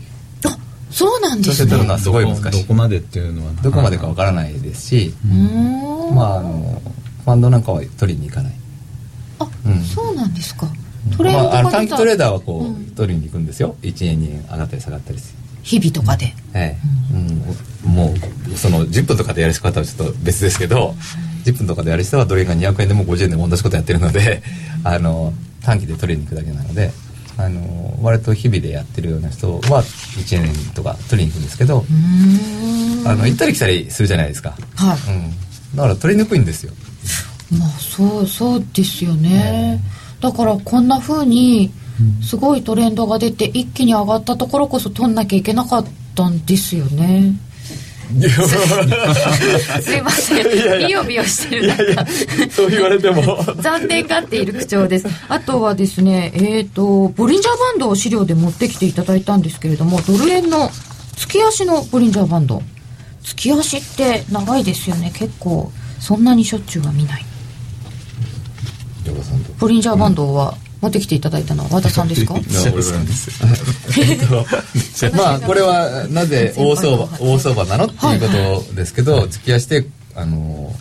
[0.45, 0.57] あ
[0.89, 1.55] そうなんですね。
[1.55, 2.61] 調整取るのはすごい難しい。
[2.61, 6.15] どこまでっていうのはどこまでかわからないですし、うーん。
[6.15, 6.81] まああの
[7.25, 8.53] ファンドなんかは取りに行かない。
[9.39, 9.81] あ、うん。
[9.83, 10.67] そうなんですか。
[11.15, 12.85] トレンドまあ、短期トレーダーはこう、うん。
[12.95, 13.75] 取りに行くんですよ。
[13.81, 16.33] 1円2円上がったり下がったりして日々とかで。
[16.53, 16.77] ええ。
[17.85, 18.13] うん、も
[18.53, 20.95] うその10分とかでやる方はちょっと別ですけど
[21.45, 24.41] 10分とかでやる人はドル円が200円でも50円でも同じことやってるので
[24.83, 26.91] あの短期で取りに行くだけなので
[27.37, 31.85] あの割と日々でやってるような人は1円とか取りに行くんですけど
[33.05, 35.11] あの行ったり来たりするじゃないですか、はい。
[35.11, 35.31] うん、
[35.75, 36.73] だから取りにくいんですよ。
[37.51, 39.81] まあそうそうですよね、
[40.19, 41.71] だからこんな風に
[42.21, 47.33] すごいトレンドが出て一気に上がったところこそ取んなきゃいけなかったんですよね。
[49.81, 50.87] すいません。
[50.87, 52.05] ビヨビヨしてるなんか
[52.49, 53.21] そう言われても。
[53.21, 55.07] 暫定がっている口調です。
[55.27, 60.71] あとはですねえっ、とボリンジャーバンドを資料で持ってきていただいたんですけれどもドル円の
[61.17, 62.61] 月足のボリンジャーバンド。
[63.23, 65.11] 月足って長いですよね。
[65.13, 67.25] 結構そんなにしょっちゅうは見ない。
[69.59, 72.35] ボリンジャーバンドは持ってきていただいたのは和田さんですか？
[75.15, 78.27] まあこれはなぜ大相場大相場なのっていうこ
[78.67, 79.85] とですけど、月足で
[80.15, 80.71] あの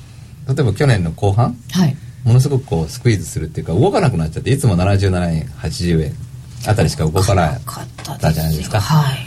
[0.49, 1.97] 例えば去年の後半はい。
[2.25, 6.13] ものすごくこうスクイーズするっていうか動かなくなっちゃっていつも77円80円
[6.67, 8.81] あたりしか動かなかったったじゃないですか。
[8.81, 9.19] はい。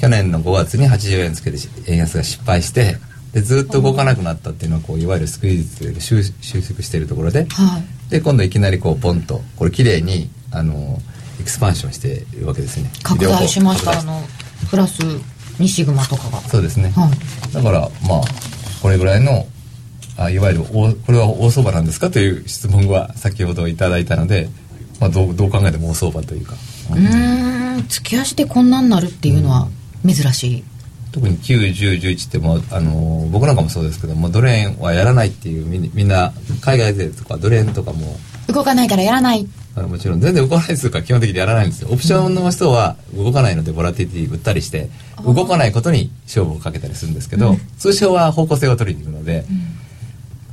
[0.00, 2.96] 去年の5月に80円つけて円安が失敗して
[3.38, 7.46] でずっと動かなくなったっていうのはこういわゆるスクイーズで収収縮しているところで。
[7.46, 8.10] はい。
[8.10, 10.98] で今度いきなりこうポンとこれ綺麗にあの
[11.40, 12.90] エクスパンションしているわけですね。
[13.02, 13.98] 拡大しました。
[13.98, 14.22] あの
[14.70, 16.40] プラス2シグマとかが。
[16.42, 17.08] そうですね、は
[17.50, 17.54] い。
[17.54, 18.20] だからまあ
[18.82, 19.46] これぐらいの
[20.16, 24.48] あいわゆる大これは大相場なんですかという質問は先ほどいただいたので、
[25.00, 26.54] まあ、どうどう考えても大相場というか、
[26.90, 29.68] うーん月足でこんなになるっていうのは
[30.04, 30.64] 珍しい、
[31.12, 38.16] 特に91011ってもうあの僕なんかもそうですけどもドル円はやらないっていうみんな海外勢とかドル円とかも
[38.48, 39.46] 動かないからやらない。
[39.76, 41.88] あのもちろん全然動かないですから基本的にやらないんですよ。
[41.92, 44.90] オプションの人は動かないのでボラティティ売ったりして
[45.24, 49.44] 動かないことに勝負をかけたりするんですけど、通常は方向性を取りに行くので、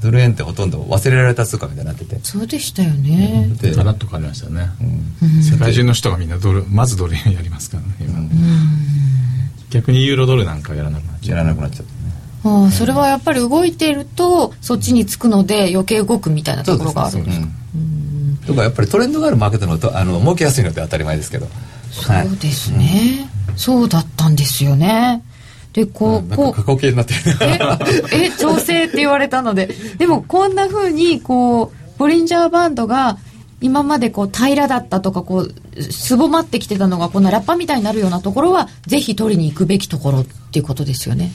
[0.02, 2.20] ドル円ってほとんど忘れられた通貨みたいになってて。
[2.22, 4.70] そうでしたよね、でガラッと変わりましたよね、
[5.42, 8.20] 世界中の人がみんなドルまずドル円やりますからね今
[9.76, 11.38] 逆にユーロドルなんかやらなくなっちゃう。
[11.38, 11.98] やらなくなっちゃってね。
[12.46, 17.18] ああそれはやっぱり動いているとそっちにつくので余計動くみたいなところがある。
[17.18, 18.38] んですかうん。
[18.48, 21.48] とかやっぱりトレンドがあるマーケットのとあの儲けやすいのって当たり前ですけど。
[22.08, 22.28] はい。
[22.28, 25.24] そうですね、そうだったんですよね。
[25.74, 27.20] でこうこう過去形になってる
[28.14, 29.68] ええ調整って言われたので。
[29.98, 33.18] でもこんな風にこうボリンジャーバンドが
[33.66, 41.32] 今までこう平らだったとかこうすぼまってきてたのがこのラッパみたいになるようなところはぜひ取りに行くべきところっていうことですよね。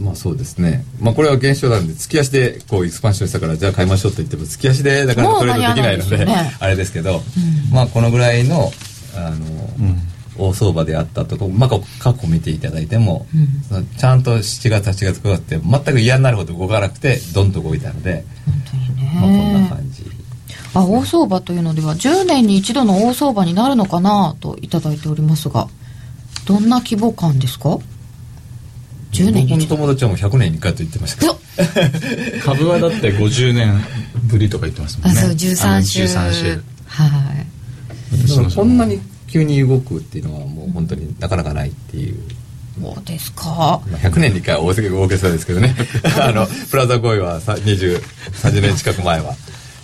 [0.00, 0.84] まあそうですね。
[1.00, 6.54] まあこれは現象なんで月足でこうエクスパンションしたからじゃあ買いましょうと言っても月足でなかなかトレードできないのでね。
[6.58, 7.22] あれですけど、
[7.72, 8.72] まあこのぐらいの
[9.14, 9.70] あの、
[10.38, 13.26] 大相場であったとこ、まあ、過去見ていただいても、
[13.68, 18.24] そのちゃんと7月8月9月って全く嫌になるほど動かなくてドンと動いたので、
[20.74, 25.68] あ大相場というのでは10年に一度の大相場になるのかなといただいておりますが
[26.46, 27.78] どんな規模感ですか
[29.12, 29.76] ？10年に僕一度。
[29.76, 31.40] の友達はもう100年に1回と言ってましたけど。
[32.44, 33.84] 株はだって50年
[34.24, 35.20] ぶりとか言ってますもんね。
[35.20, 36.02] あそう13週。
[36.02, 36.62] あの13週。
[36.86, 37.46] はい
[38.54, 42.18] こんなに急に動くっていうのはもう本当になかなかないっていう、
[42.82, 43.80] そうですか。
[43.90, 45.74] まあ、100年に1回は大大げさですけどね。
[46.20, 48.02] あのプラザ合意はさ20
[48.42, 49.34] 30年近く前は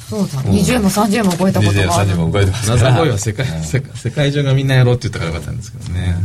[0.08, 2.10] そうだ20円も30円も超えたこと20がある。
[2.10, 6.16] 30も動いてますナからザコイは世界世界世界中がみんなやろうって言ったからよかったんですけどね。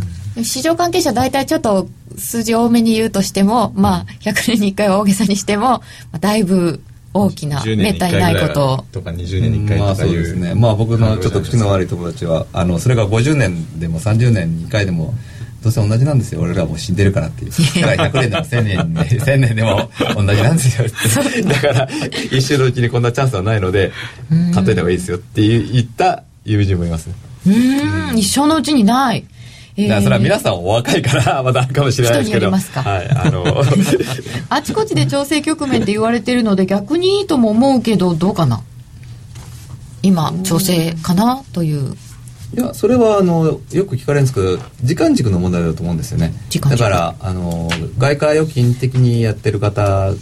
[0.43, 5.81] 市場関係者大体ちょっと数字多めに言うとしてもまあ100年に1回は大げさにしても、ま
[6.13, 6.81] あ、だいぶ
[7.13, 8.77] 大きな10め年に1ったにないことを。
[8.91, 10.11] とか20年に1回まあとかいう。
[10.11, 10.55] そうですね。
[10.55, 15.13] まあ僕のちょっと口の悪い友達はあのそれが50年でも30年に1回でも
[15.63, 16.41] どうせ同じなんですよ。
[16.41, 17.51] 俺らもう死んでるからっていう。
[17.81, 21.41] だから100年でも1000年で 1000年でも同じなんですよって。
[21.43, 21.89] だから
[22.31, 23.91] 一周のうちにこんなチャンスはないので
[24.53, 27.07] 買っといた方がいいですよって言った友人もいます。
[27.07, 27.13] ね
[27.45, 28.17] うーん。
[28.17, 29.23] 一生のうちにない、
[29.77, 30.01] えー。
[30.01, 33.61] それは皆さんお若いから まだあるかもしれないですけどあの。
[34.49, 38.61] あちこちで調整局面って言われてるので逆にいいとも思うけどどうかな？
[40.01, 41.43] 今調整かな？
[41.53, 41.95] という
[42.53, 46.33] いやそれはあのよく聞かれるんですけど時間軸の問題だと思うんですよね。
[46.69, 50.13] だからあの外貨預金的にやってる方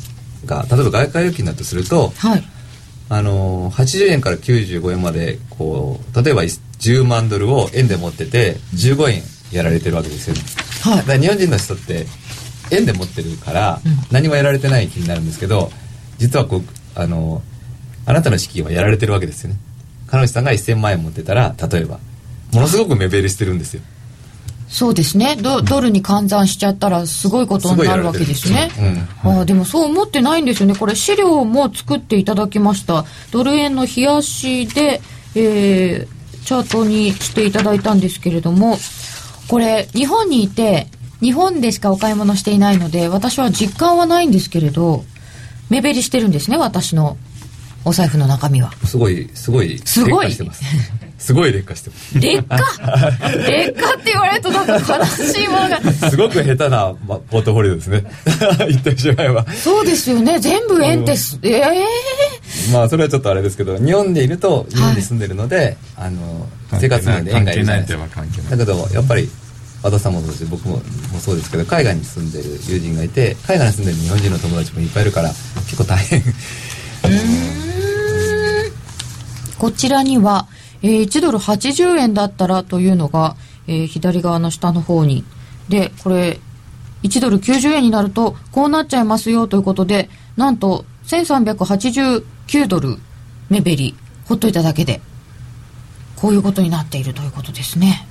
[0.46, 2.44] が例えば外貨預金だとするとはい。
[3.12, 10.42] あの80円から95円までこう例えば10万ドルを円で持ってて15円やられてるわけですよね。
[10.84, 10.98] はい。
[10.98, 12.06] だから日本人の人って
[12.70, 13.98] 円で持ってるからうん。
[14.12, 15.72] 何もやられてない気になるんですけど
[16.20, 16.62] 実はこう
[16.94, 17.42] あの
[18.06, 19.58] あなたの資金はやられてるわけですよね。
[20.06, 22.00] 彼女さんが1000万円持ってたら例えば
[22.54, 23.82] ものすごく目減りしてるんですよ。
[24.68, 25.36] そうですね。
[25.36, 29.38] ドドルに換算しちゃったらすごいことになるわけですねすごいやられてる。
[29.38, 30.76] ああでもそう思ってないんですよね。
[30.76, 33.06] これ資料も作っていただきました。
[33.32, 35.02] ドル円の冷やしで、
[35.36, 38.78] えーチャートにしていただいたんですけれども
[39.48, 40.88] これ日本にいて
[41.22, 45.04] 日本でしかお買い物していないので私は実感はないんですけれど
[45.70, 47.18] 目減りしてるんですね私の
[47.86, 48.72] お財布の中身は。
[48.84, 50.32] すごいすごいすごい。
[50.32, 50.64] してます
[51.20, 52.58] すごい劣化してま劣化？
[53.36, 55.82] 劣化って言われるとなんか悲しいものが。
[55.92, 58.04] すすごく下手なまポートフォリオですね。
[58.68, 59.46] 言ってしまえば。
[59.54, 60.40] そうですよね。
[60.40, 61.86] 全部円ってす、ええ
[62.72, 66.48] まあそれはちょっとあれですけど日本でいると日本に住んでるので、あの
[66.80, 68.06] 生活面で縁がいるじゃないですか。
[68.52, 69.30] だけどやっぱり
[69.84, 76.24] 和田さんもそうですし僕ももそうですけど海外に住んでる友人がいて海外に住んでる日本人の友達もいっぱいいるから結構大変。
[79.58, 80.48] こちらには、
[80.82, 83.36] えー1ドル80円だったらというのが、
[83.68, 85.24] えー左側の下の方に
[85.68, 86.40] でこれ
[87.04, 92.98] 1ドル90円になるとこうなっちゃいますよということでなんと1389ドル
[93.50, 95.02] 目減りほっといただけで
[96.16, 98.06] こういうことになっているということですね。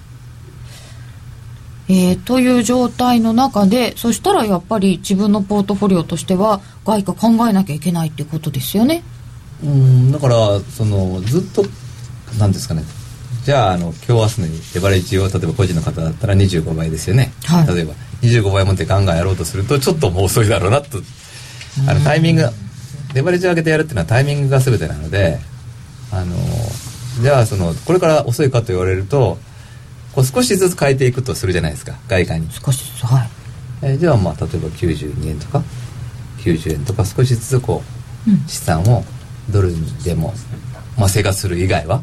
[1.91, 9.03] えーという状態の中でそしたらやっぱり自分のポートフォリオとしては外貨考えなきゃいけないってことですよね。
[9.63, 11.65] うんだからそのずっと
[12.39, 12.83] なんですかね。
[13.45, 17.75] じゃああの今日明日にレバレッジを例えば個人の方だったら25倍ですよね、はい。
[17.75, 20.99] 例えば25倍持ってガンガンやろうとするとちょっともう遅いだろうなと。
[21.87, 22.43] あのタイミング
[23.15, 25.39] レバレッジを上げてやるっていうのはタイミングが全てなので
[26.13, 26.35] あの
[27.23, 29.39] じゃあそのこれから遅いかと言われると
[30.15, 33.29] こう少しずつ変えていくとするじゃないですか外貨に、少しずつはい。
[33.83, 35.63] えーじゃあまあ例えば92円とか
[36.39, 37.83] 90円とか少しずつこ
[38.27, 38.39] ううん。
[38.47, 39.05] 資産を
[39.51, 40.35] ドルでも、
[40.99, 42.03] まあ、生活する以外は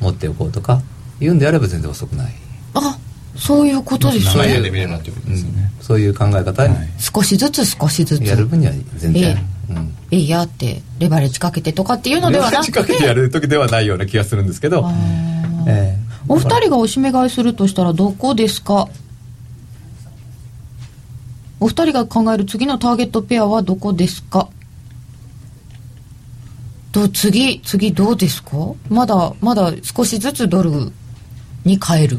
[0.00, 0.82] 持っておこうとか
[1.20, 2.34] 言うんであれば全然遅くない、
[2.74, 2.98] あ
[3.36, 4.46] そういうことですね。
[4.46, 6.88] 目で見れるなっていうことですよね、そういう考え方にはい。
[6.98, 8.24] 少しずつ少しずつ。
[8.24, 9.94] やる分には全然、えうん。
[10.10, 12.72] えいやってレバレッジかけてとかっていうのではなくて。
[12.72, 14.88] レバレッジかけてやる時ではないような気がするんですけど、
[15.66, 18.88] えー、お二人がおしめ買いするとしたらどこですか？
[21.58, 24.48] お二人が考える次のターゲットペアはどこですか？
[26.96, 28.72] と次次どうですか？
[28.88, 30.70] まだまだ少しずつドル
[31.64, 32.18] に変える。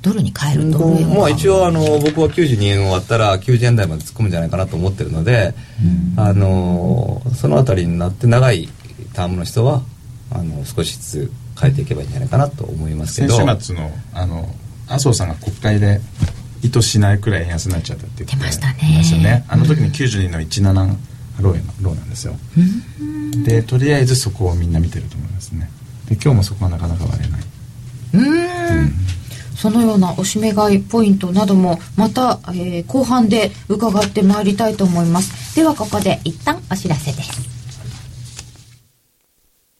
[0.00, 5.52] ドルに変えるとまあ一応あの僕は92円終わったら90円台まで突っ込むんじゃないかなと思ってるので、
[6.14, 8.68] うん、あのその辺りになって長い
[9.14, 9.82] タームの人は
[10.30, 13.36] あの少しずつ変えていけばいいんじゃないかなと思いますけど。
[13.36, 14.48] 先週末のあの
[14.86, 16.00] 麻生さんが国会で
[16.62, 19.02] 意図しないくらい円安になっちゃったって言ってましたね。
[19.22, 19.44] ね。
[19.48, 20.96] あの時に92の17
[21.40, 22.34] ローローなんですよ。
[23.44, 25.70] でとりあえずそこをみんな見てると思いますね。
[26.08, 27.40] で今日もそこはなかなか割れない。
[28.14, 28.92] うん。
[29.56, 35.56] そのようなおしめ買いポイントなどもまた、えー、後半で伺ってまいりたいと思います。
[35.56, 37.55] ではここで一旦お知らせです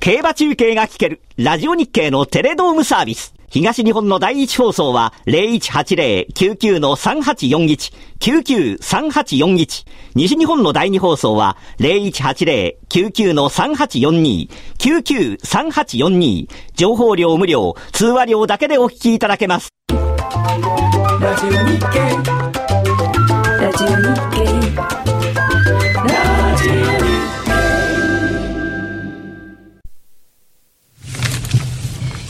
[0.00, 3.34] 競馬中継が聞ける、ラジオ日経のテレドームサービス。
[3.50, 9.86] 東日本の第一放送は0180-99-3841、99-3841。
[10.14, 16.46] 西日本の第二放送は0180-99-3842、99-3842。
[16.74, 19.70] 情報量無料、通話料だけでお聞きいただけます。
[19.88, 19.96] ラ
[21.34, 21.88] ジオ日経
[23.60, 23.94] ラジオ日
[24.76, 24.87] 経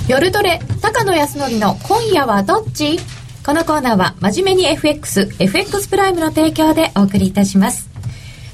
[0.08, 2.98] 夜トレ、高野康則の今夜はどっち？
[3.44, 7.90] このコーナーは真面目に FX、FX プライムの提供でお送りいたします。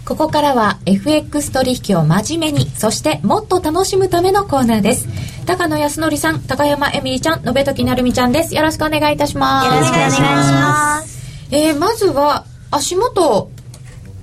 [0.04, 5.06] ここからは FX 取引を真面目に、そしてもっと楽しむためのコーナーです。
[5.46, 8.52] 高野康則さん、高山エミリちゃん、延時なるみちゃんです。
[8.56, 9.68] よろしくお願いいたします。
[9.72, 11.46] よろしくお願いします。
[11.52, 13.48] えー、まずは、足元、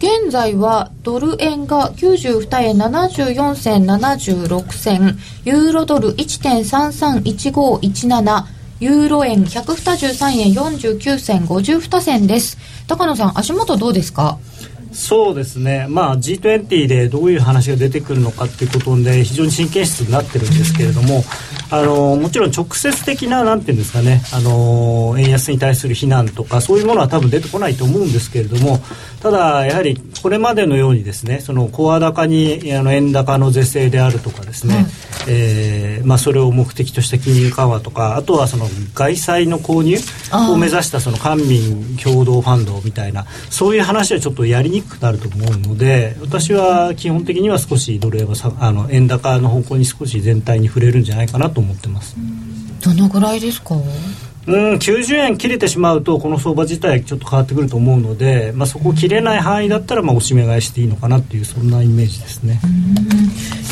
[0.02, 8.46] 現在はドル円が92円74銭76銭、ユーロドル1.331517、
[8.80, 12.58] ユーロ円123円49銭52銭です。
[12.88, 14.40] 高野さん、足元どうですか？
[14.94, 21.24] そうですね、まあ、G20 でどういう話が出てくるのかということで非常に神経質になってるんですけれども
[21.70, 28.80] あのもちろん直接的ななんていうんですかねあの円安に対する非難とかそういうものは多分出てこないと思うんですけれども
[29.22, 34.86] ただやはりこれまでのようにですねそのコア高にあの円高の是正であるとかですね、はい、
[35.28, 39.98] えー、まあ、それを目的とした金融緩和とかあとはその外債の購入
[40.52, 52.16] を目指したその官民共同ファンドみたいなそういう話はちょっとやりにくくなると思うので私は基本的には少しドル円はあの円高の方向に少し全体に触れるんじゃないかなと思ってます。
[52.84, 53.76] どのぐらいですか？
[54.48, 62.60] うん、90円切れてしまうとこの相場自体ちょっと変わってくると思うので、まあ、そこを切れない範囲だったらまあおしめ買いしていいのかなっていうそんなイメージですね、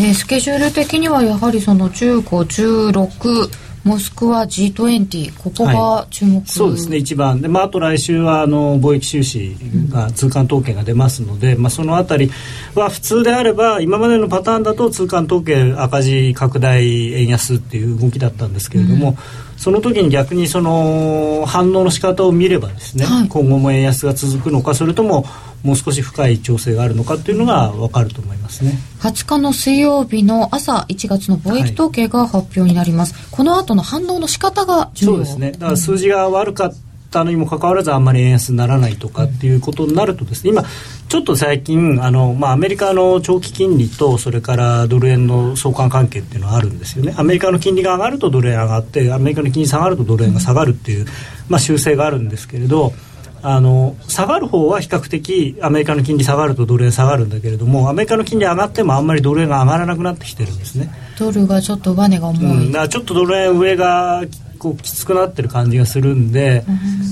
[0.02, 7.42] えー、スケジュール的にはやはりその1516モスクワ G20 ここが注目、はい、そうですね一番。
[7.42, 9.56] で、まあ、あと来週はあの貿易収支
[9.90, 12.30] が通関統計が出ますので、まあ、そのあたり
[12.76, 19.16] は普通であれば今までのパターンだと通関統計赤字拡大円安っていう動きだったんですけれども、うん、
[19.60, 25.26] その時に逆にその反応の仕方を見ればですね、はい、今後も円安が続くのかそれとも
[25.64, 28.80] もう少し深い調整があるのかというのが分かると思いますね。
[29.02, 35.12] 20日の水曜日の朝1月の貿易統計が発表になります、はい、この後の反応の仕方が重要。
[35.12, 35.52] そうですね。
[35.52, 36.74] だから数字が悪かっ
[37.12, 40.64] たのにもかかわらずあんまり円安にならないとかっていうことになるとですね今
[41.08, 47.14] ちょっと最近あの、まあ、アメリカの長期金利とそれからドル円の相関関係っていうのはあるんですよね。
[47.18, 51.06] アメリカの金利が上がるとドル円上がってアメリカの金利下がるとドル円が下がるっていう、
[51.48, 52.94] まあ、修正があるんですけれど
[53.42, 60.92] あの下がる方は比較的アメリカの金利下がるとドル円下がるんだけれどもアメリカの金利上がってもあんまりドル円が上がらなくなってきてるんですね。
[61.18, 64.24] ドルがちょっとバネが重い、うん、だからちょっとドル円上が
[64.60, 66.64] こうきつくなってる感じがするんで、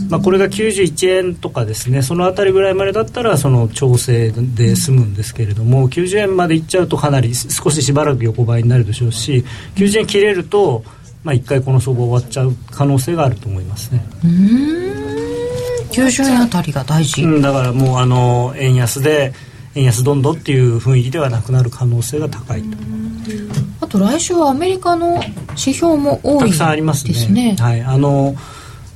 [0.10, 9.45] まあ、これが91円とかですねその辺りぐらいまでだったらその調整で済むんですけれども90円までいっちゃうとかなり少ししばらく横ばいになるでしょうし
[9.76, 10.84] 90円切れると、
[11.24, 14.06] まあ、1回この相場終わっちゃう可能性があると思いますね。
[14.24, 14.98] うん
[15.98, 19.34] 90円あたりが大事、うん、だからもうあの円安で
[19.74, 22.78] 円安どんどんっていう雰囲気ではなくなる可能性が高いと。
[23.88, 25.16] あと来週はアメリカの
[25.52, 27.56] 指標も多いたくさんありますね。
[27.58, 28.36] はい、あの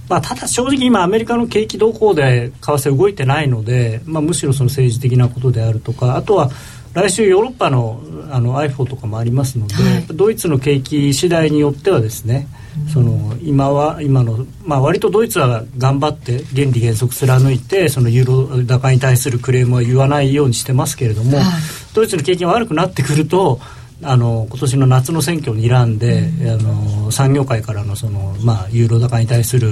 [0.09, 6.51] まあ、ただ正直今アメリカの景気動向で為替動いてないので、まあ、むしろその政治的なことであるとかあとは
[6.93, 12.47] 来週ヨーロッパのあの iPhone とかもありますので、はい、ドイツの景気次第によってはですね、
[12.91, 21.45] その今は今の、まあ、割とドイツは頑張って原理原則貫いてそのユーロ高に対するクレームは言わないようにしてますけれども、はい、
[21.93, 23.61] ドイツの景気が悪くなってくると
[24.03, 29.71] あの今年の夏の選挙を睨んで、うん、あの産業界からのその、まあ、ユーロ高に対する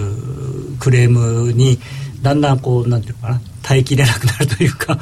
[0.80, 1.80] クレームに
[2.22, 5.00] だんだんこうなんていうのかな耐えきれなくなるというか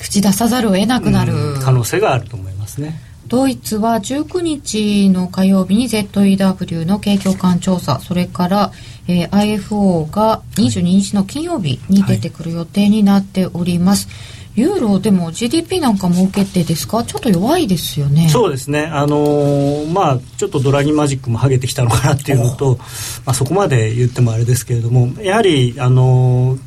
[0.00, 3.00] 口出さざるを得なくなる、うん、可能性があると思いますね。
[3.28, 8.72] ドイツは19日の火曜日に ZEW の景況感調査それから、
[9.08, 14.08] えー、IFO が22日の金曜日に出てくる予定になっております。
[14.08, 17.04] はいユーロでも GDP なんかも受けてですか？
[17.04, 18.28] ちょっと弱いですよね。
[18.28, 18.82] そうですね。
[18.84, 22.76] あのー、まあちょっとドラギマジックもはげてきたのかなっていうのと、
[23.24, 26.60] まあ、そこまで言ってもあれですけれどもやはりあのー、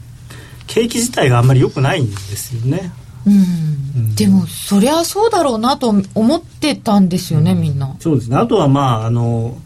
[0.68, 2.92] 景気自体があんまり良くないんですよね。
[3.28, 3.38] うん、う
[4.08, 7.96] ん、でもそりゃそうだろうなと思ってたんですよね、うん、みんな。
[8.00, 8.38] そうですね。
[8.38, 9.65] あとはまああのー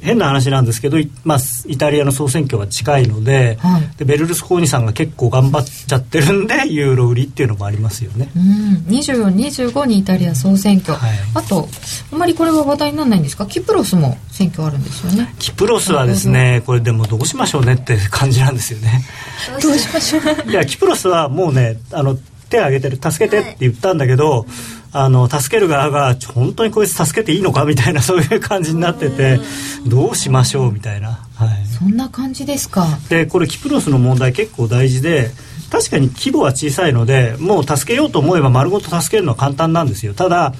[0.00, 8.30] 変な話なんですけど、まあ、イタリアの総選挙は近いのではい、でベルルスコーニさんが結構頑張っちゃってるんでユーロ売りっていうのもありますよね。
[8.36, 11.68] うん、2425にイタリア総選挙、はい、あと
[12.12, 13.46] あんまりこれは話題にならないんですか？
[13.46, 15.34] キプロスも選挙あるんですよね。
[15.38, 19.04] キプロスはですねこれでもどうしましょうねって感じなんですよね。
[19.62, 20.50] どうしましょう？
[20.50, 22.16] いやキプロスはもうねあの
[22.48, 24.48] 手を挙げてる助けてって言ったんだけど、はい
[24.90, 27.64] あの助ける側が本当にこいつ助けていいのか？
[27.64, 29.38] みたいなそういう感じになってて
[29.86, 30.72] どうしましょう？
[30.72, 32.86] みたいな、はい、そんな感じですか？
[33.10, 35.30] でこれキプロスの問題結構大事で
[35.70, 40.14] 確かに規模は小さいのでもう助けようと思えば丸ごと助けるのは簡単なんですよ。
[40.14, 40.54] ただ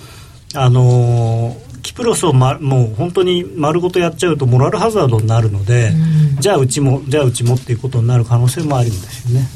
[0.55, 5.93] あのー、キプロスを、ま、もう本当に丸ごとやっちゃうとモラルハザードになるので、
[6.41, 9.47] じゃあうちもじゃあうちもっていうことになる可能性もあるんですよね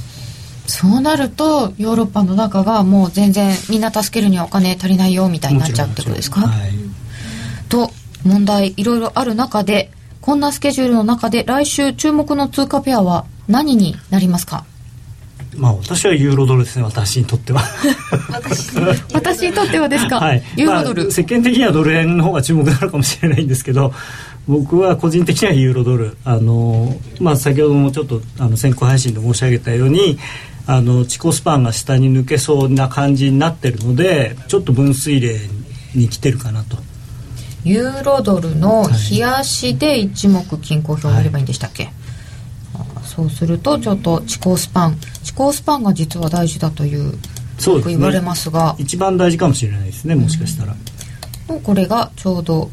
[0.67, 6.71] そうなるとヨーロッパの中がもう全然みんな助けるにはお金足りないよみたいになっちゃうってことですか、はい、
[7.69, 7.91] と
[8.25, 9.91] 問題いろいろある中で
[10.21, 14.65] こんなスケジュールの中で来週注目の通貨ペアは何になりますか？
[15.57, 17.61] まあ私はユーロドルですね私にとっては。
[19.13, 23.93] 私にとってはですか、はい、ユーロドル、まあ、世間的にはドル円の方が注目なのかもしれないんですけど
[24.47, 26.17] 僕は個人的にはユーロドル。
[26.25, 30.19] あの、まあ、先ほどもちょっとあの先行配信で申し上げたように
[30.67, 35.39] あのチコスパンが下に抜けそうな感じになってるのでちょっと分水嶺
[35.95, 36.79] に来てるかなと。
[37.65, 41.93] ユーロドルの冷やしで一目均衡表を見ればいいんでしたっけ、はい、
[43.05, 44.99] そうするとちょっとチコスパン。
[45.23, 47.15] チコスパンが実は大事だという
[47.59, 48.75] そう、言われますが。
[48.79, 50.75] 一番大事かもしれないですねもしかしたら、
[51.49, 52.71] うん、これがちょうど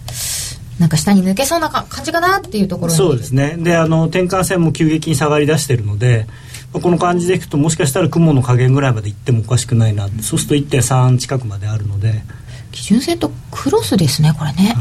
[0.80, 3.58] なんか下に抜けそうな感じかなっていうところそうですね。
[3.60, 6.26] であの転換線も急激に下がりだしてるので
[6.72, 10.08] この感じでいくともしかしたら雲の加減ぐらいまでいってもおかしくないな。
[10.22, 12.22] そうすると1.3近くまであるので。
[12.72, 14.76] 基準線とクロスですねこれね、はい。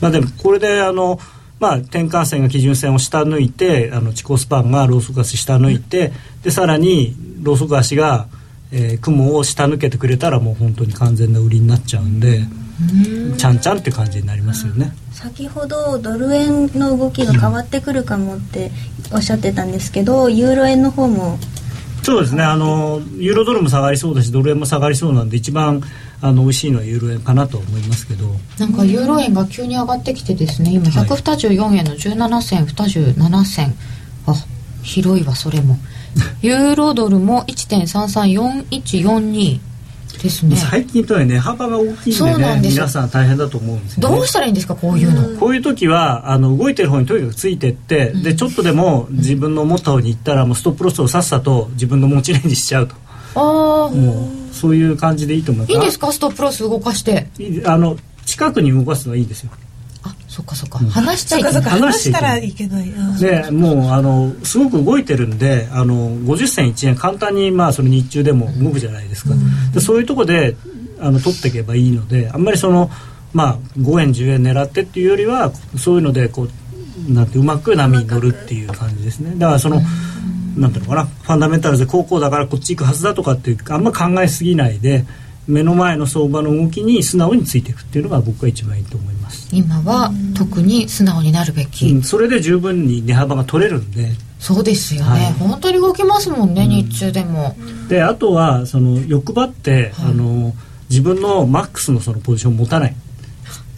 [0.00, 1.18] まあ、でもこれであの
[1.60, 8.26] まあ、転換線が基準線を下抜いてあの地高スパンがローソク足下抜いて、でさらにローソク足が、
[8.72, 12.61] えー、雲を下抜けてくれたらもう本当に完全な売りになっちゃうんで、ん
[13.36, 14.92] ちゃんちゃんって感じになりますよね。
[15.12, 18.70] 先ほどドル円の動きが変わってくるかもって
[19.12, 21.38] おっしゃってたんですけど、ユーロ円の方も。
[22.02, 22.42] そうですね。
[22.42, 25.82] あのユーロドルも下がりそうだしドル円も下がりそうなんで一番
[26.20, 28.26] あの美味しいのはユーロ円かなと思いますけど。
[28.58, 33.74] なんかユーロ円が急に上がってきてですね今124円の17銭27銭。
[34.26, 34.34] あ
[34.82, 35.78] 広いわそれも。
[36.42, 39.60] ユーロドルも1.334142
[40.18, 40.56] ですね。
[40.56, 45.38] 最近とはね幅が大きいんでね皆さん大変だと思うんですよ、ね、どうしたらいいんですかこういうの？
[45.38, 52.94] こういう時はあの動いてる方にとにかくついてって、うん、でちょっとでも自分の思った方に行ったらもうストップロスをさっさと自分の持ちレンジしちゃうと。
[53.34, 55.72] ああもうそういう感じでいいと思います。
[55.72, 56.12] いいんですか？
[56.12, 57.26] ストップロス動かして。
[57.64, 57.96] あの
[58.26, 59.50] 近くに動かすのはいいですよ。
[59.52, 59.56] あ
[60.32, 61.62] そっかそっか、うん、話しちゃいけない。
[61.62, 62.90] 話したらいけない。
[63.20, 70.56] でもうあのすごく動いてるんであの50銭1円簡単にまあその日中でも動くじゃないですか、うん、でそういうとこで
[71.00, 72.90] あの取っていけばいいのであんまりその
[73.34, 79.34] まあ5円10円狙ってっていうよりはそういうのでこうなんてうまく波に乗るっていう感じですね。
[79.36, 79.76] だからその、
[80.56, 85.04] うん、なんていうのかなファンダメンタルズで高校だからこっち行くはずだとかっていうあんま考えすぎないで
[85.48, 89.48] 目の前の相場の動きに素直についていくっていうのが僕は一番いいと思います。
[89.52, 94.10] 今は特に素直になるべき、うん、それで十分に値幅が取れるんで。
[94.38, 97.56] そうですよね、はい、本当に動きますもんね、うん、日中でも。
[97.88, 100.52] であとはその欲張って、はい、あの
[100.90, 102.96] 自分のマックスのそのポジションを持たない。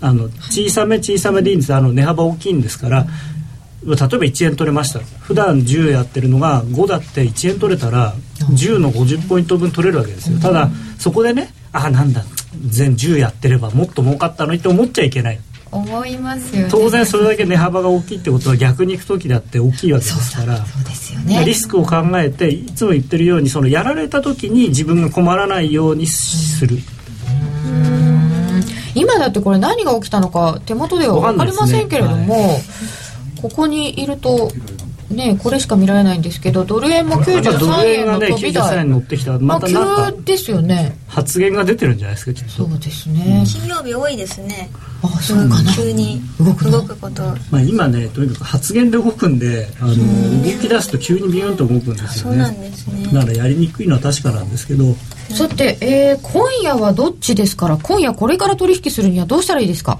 [0.01, 1.75] あの小さめ小さめでいいんです。
[1.75, 3.07] あの値幅大きいんですから、
[3.87, 5.01] 例えば1円取れました。
[5.01, 8.15] 普段10やってるのが5だって1円取れたら
[8.51, 10.39] 10の50ポイント分取れるわけですよ。
[10.39, 12.25] ただそこでねあなんだ
[12.67, 15.41] 全10やってればもっと儲かったのにって思っちゃいけない。
[15.71, 20.57] 思いますよ、ね、当然それだけ値幅が大きいってことは逆に行く時だって大きいわけですから。
[20.59, 26.79] そうですよ、ね、リスクを考えていつも言ってるようにそのやられた時に自分が困らないようにする。
[28.95, 32.61] 今だってこれ何が起きたのか手元では分かりませんけれども、
[33.45, 34.51] ここにいると
[35.11, 40.97] ねこれしか見られないんですけどドル円も93円の飛び台、乗ってきたまたなんかですよね。
[41.09, 42.51] 発言が出てるんじゃないですかきっと。
[42.51, 44.71] そうですね、金曜日多いですね。
[45.03, 45.75] あそうかな。
[45.75, 47.23] 急に動く動くこと。
[47.51, 52.31] まあ今ねとにかく発言で動くんであの動き出すと急にビューンと動くんですよね。
[52.31, 53.05] そうなんですね。
[53.13, 54.97] だからやりにくいのは確かなんですけど。
[55.35, 59.99] さて、えー、今夜はどっちですから今夜これから取引するにはどうしたらいいですか？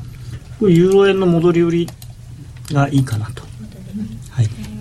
[0.59, 1.89] これユーロ円の戻り売り
[2.73, 3.43] がいいかなと。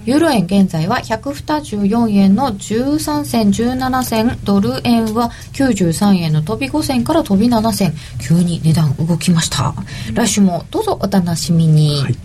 [0.06, 7.94] ユーロ円現在は124円の13銭17銭ドル円は93円の飛び5銭から飛び7銭。
[8.20, 9.74] 急に値段動きました。
[10.14, 12.18] 来週もどうぞお楽しみに、はい、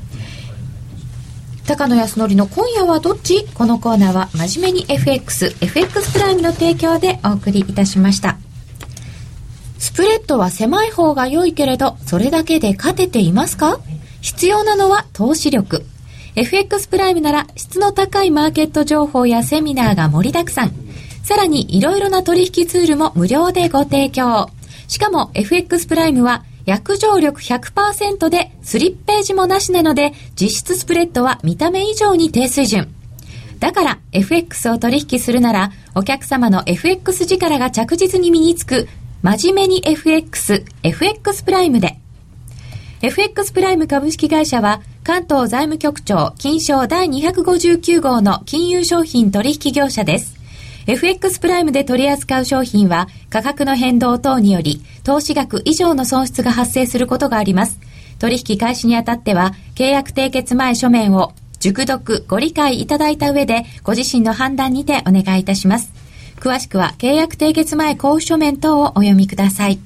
[1.67, 3.47] 高野康則の今夜はどっち？
[3.55, 8.39] このコーナーは真面目に FXFX プライムの提供でお送りいたしました。
[9.79, 13.79] スプレッドは狭い方が良いけれどそれだけで勝てていますか？
[14.21, 15.85] 必要なのは投資力
[16.41, 20.73] FX プライムなら質の高いマーケット情報やセミナーが盛りだくさん。
[21.25, 24.49] さらにいろいろな取引ツールも無料でご提供。
[24.87, 32.95] しかも FX プライムは約定力100%でスリッページもなしなので実質スプレッドは見た目以上に低水準。
[33.59, 38.87] だから FX を取引するならお客様の FX 力が着実に身につく
[39.23, 41.99] 真面目に FX、FX プライムで。
[43.01, 50.37] FX プライム株式会社は関東財務局長金賞第259号の金融商品取引業者です。
[50.89, 57.79] FX プライムで取り扱う商品は価格の変動等により投資額以上の損失が発生することがあります。
[58.19, 65.93] 取引開始にあたっては契約締結前書面を熟読ご理解いただいた上でご自身の判断にてお願いいたします。
[66.41, 69.79] 詳しくは契約締結前交付書面等をお読みください。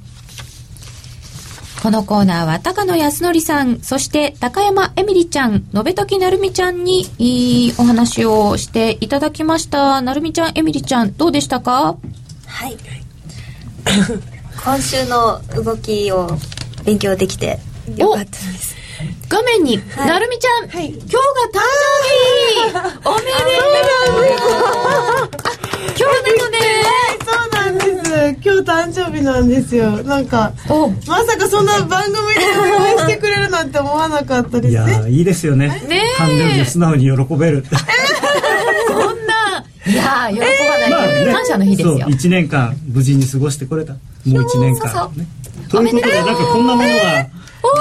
[1.83, 10.01] このコーナーは高野康則さん、そして高山えみりちゃん、延時なるみちゃんにいいお話をしていただきました。
[10.01, 11.97] なるみちゃん、えみりちゃん、どうでしたか？
[12.47, 12.76] はい。
[14.64, 16.39] 今週の動きを
[16.85, 17.59] 勉強できて
[17.97, 18.76] よかったです。
[19.28, 21.20] 画面に、はい、なるみちゃん、はい、今日が
[21.53, 23.09] 誕生日。
[23.09, 23.62] おめでと
[25.28, 25.42] う。
[25.98, 30.03] 今日なのね今日誕生日なんですよ。
[30.03, 30.53] なんか
[31.07, 32.20] まさかそんな番組で
[32.59, 34.92] 応援してくれるなんて思わなかったですね。
[34.92, 35.68] いやいいですよね。
[35.88, 37.64] ね誕生日を素直に喜べる。
[38.88, 39.64] そんな。
[39.84, 41.98] いや喜ばない、ね、感謝の日ですよ。
[41.98, 43.94] 1年間無事に過ごしてこれた。
[43.94, 45.26] もう1年間、ね、
[45.68, 47.26] ということでなんかこんなものは
[47.62, 47.80] おー、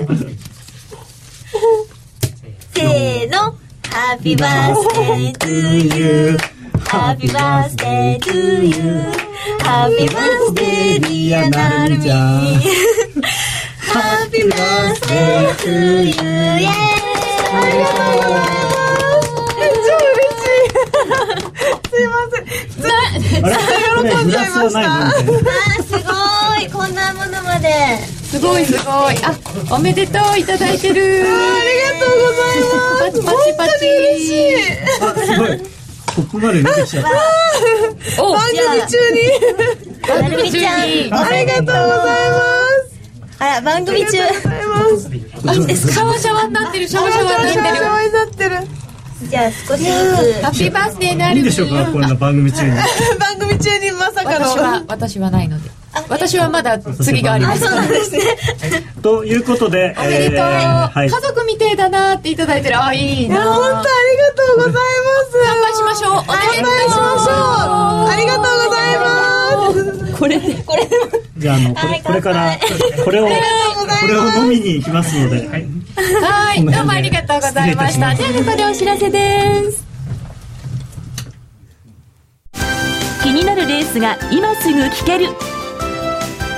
[0.00, 0.34] えー、嬉しい
[2.74, 3.54] せーの
[3.84, 5.48] Happy birthday to
[5.96, 6.36] you
[6.86, 9.02] Happy birthday to you
[9.60, 12.04] Happy birthday dear なるみ
[13.92, 15.70] Happy birthday to
[16.02, 16.66] you イエーイ
[17.46, 18.42] ありがとうございま
[19.22, 19.26] す
[19.86, 20.74] 超嬉しい
[21.90, 22.90] すいませんずっ
[23.30, 23.54] と
[24.08, 26.02] 喜んじゃいましたあすごい
[26.70, 34.54] こんなものまですごいすごいあおめでとういただいてるありがとうございますパチパチパチ嬉しい
[35.00, 35.74] あすごい
[36.14, 37.10] ここまで出てきちゃった。
[38.22, 39.20] 番組中に。
[40.06, 41.12] 番組中に。
[41.12, 42.44] ありがとうございま
[42.78, 42.94] す。
[43.40, 44.22] あら、番組中。
[44.22, 45.92] ありがとうございます。
[45.92, 47.76] シャワシャワになってる、シャワシャワになってる。
[47.76, 48.84] シャワになってる。
[49.28, 50.42] じゃあ少しずつ。
[50.42, 51.38] ハッピーバースデーなる。
[51.38, 52.70] いいでしょうか、こんな番組中に。
[53.18, 54.46] 番組中にまさかの。
[54.46, 55.68] 私は、私はないので。
[56.08, 57.60] 私はまだ次があります。
[57.60, 58.20] そうなんですね。
[59.02, 62.82] ということで、おめでとう、家族みてえだなっていただいてる。
[62.82, 63.42] あ、いいな。
[63.42, 63.88] 本当ありが
[64.34, 64.84] とうございます。
[65.44, 66.24] 乾杯しましょう。
[66.26, 68.08] 乾杯しましょう。
[68.08, 70.18] ありがとうございます。
[70.18, 70.88] これで、これ
[71.38, 72.58] じゃあ、あの、これ、これから、
[73.04, 73.30] これを、こ
[74.06, 75.48] れを飲みに行きますので。
[75.48, 75.66] はい。
[75.96, 78.14] はい、どうもありがとうございました。
[78.14, 79.84] じゃあ、ここでお知らせです。
[83.22, 85.28] 気になるレースが今すぐ聞ける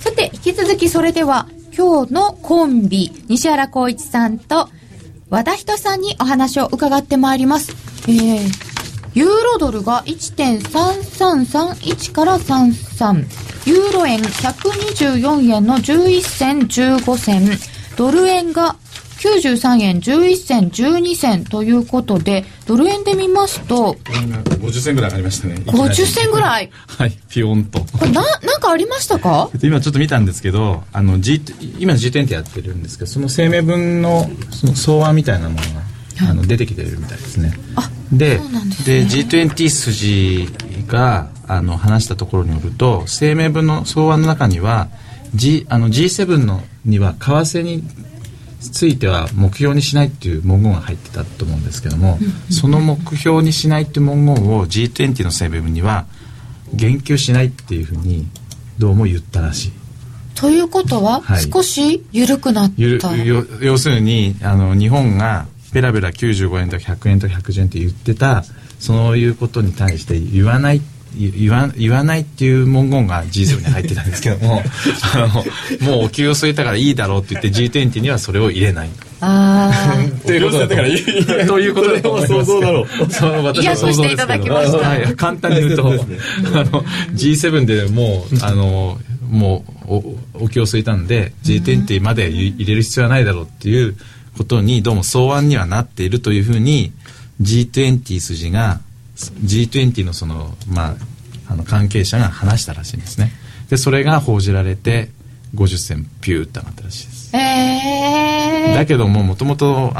[0.00, 4.68] さて、引き続きそれでは、今日のコンビ、西原光一さんと
[5.30, 7.72] 和田人さんにお話を伺ってまいります。
[8.08, 8.38] えー、
[9.14, 17.50] ユーロドルが1.3331から33、ユーロ円124円の11銭15銭、
[17.96, 18.76] ドル円が
[19.18, 25.54] 93円11銭12銭ということでドル円で見ますと50銭ぐらい上がりましたね。
[25.66, 26.70] 50銭ぐらい？
[26.86, 27.80] はいピヨンと。
[27.80, 29.50] これななんかありましたか？
[29.62, 31.42] 今ちょっと見たんですけどあの、G、
[31.78, 37.52] 今 G20 やってるんですけどその声明文のその草案みたいなものがあの出てきてるみたいですね。
[38.12, 38.38] で
[38.86, 40.48] で、ね、G20 筋
[40.86, 44.88] があの話したところによると声明文の草案の中には
[45.34, 47.82] G あの G7 のには為替に
[48.60, 52.18] ついては目標にしないっていう文言が入ってたと思うんですけども、
[52.50, 56.06] その目標にしないっていう文言を G20 の声明には
[56.74, 58.26] 言及しないっていうふうに
[58.78, 59.72] どうも言ったらしい。
[60.34, 63.16] ということは、少し緩くなった。
[63.16, 68.44] 要するにあの日本がベラベラ95円とか100円とか110円って言ってた
[68.78, 74.62] そういうことに対して言わないって言わ言わないっていう文言が G7 に入ってたんですけども
[75.14, 78.90] あのもうお給を据えたからいいだろうって言って G20 にはそれを入れない。
[79.20, 82.86] ああということだからということだと思います想像だろう。
[83.10, 84.98] その私は想像ですけどは。
[85.10, 86.18] い、簡単に言うと、ね、
[86.52, 86.84] あの
[87.14, 88.98] G7 でもうあの
[89.28, 93.96] もうおお気を据えたんで G20 まで入れる必要はないだろうっていう
[94.36, 96.92] ことにどうも草案にはなっているというふうに
[97.42, 98.80] G20 筋が
[99.18, 100.96] G20 のその、まあ、
[101.52, 103.32] あの関係者が話したらしいんですね。
[103.68, 105.10] でそれが報じられて
[105.54, 107.36] 50銭ピューって上がったらしいです。
[107.36, 109.92] えー、だけどももともと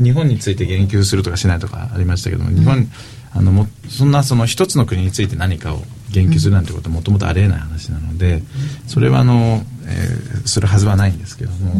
[0.00, 2.90] 日本について言及するとかしないとかありましたけども日本、うん、
[3.32, 8.42] あのもそんなその一つの国について何かを言及するなんてことはもともとありえない話なので
[8.86, 11.72] それはあの、えー、するはずはないんですけども、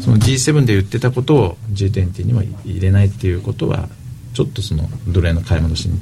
[0.00, 3.88] その G7 で言ってたことを G20 には入れないっていうことは
[4.38, 5.98] ちょっとその奴隷の買い戻しに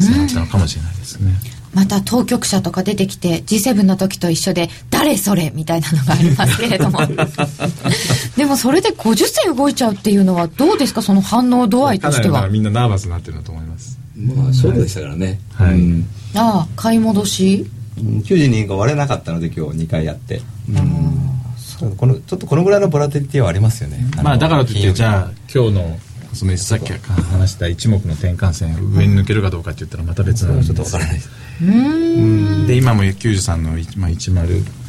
[0.00, 1.34] つながったのかもしれないですね。
[1.74, 7.00] また当局者とか出てきて G7 の時と一緒で「誰それ!」みたいなのがありますけれども。
[8.34, 11.02] でもそれで50銭動いちゃうっていうのはどうですか？
[11.02, 12.48] その反応度合いとしては。
[12.48, 13.98] みんなナーバスになってるんだと思います。
[14.16, 15.38] まあ勝負でしたからね。
[15.52, 17.66] はい、うん、ああ買い戻し
[17.98, 20.40] ？92が割れなかったので今日2回やって。
[20.70, 21.26] うん。
[21.98, 23.98] このちょっとこのぐらいのボラティリティはありますよね。
[24.22, 25.98] まあだからといってじゃあ今日の
[26.36, 31.30] そのさっき話した一目の転換線上に抜けるかどうかって言ったらまた別なんちょっとわからないです
[32.66, 34.86] で今も93の、まあ、10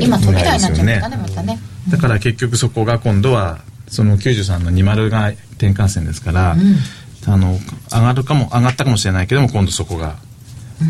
[0.00, 1.58] 今飛び台になっちゃったねまたね。
[1.90, 7.58] だから結局そこが今度はその93の20が転換線ですから、うん、あの
[7.90, 10.16] 上がるかも上がったかもしれないけども今度そこが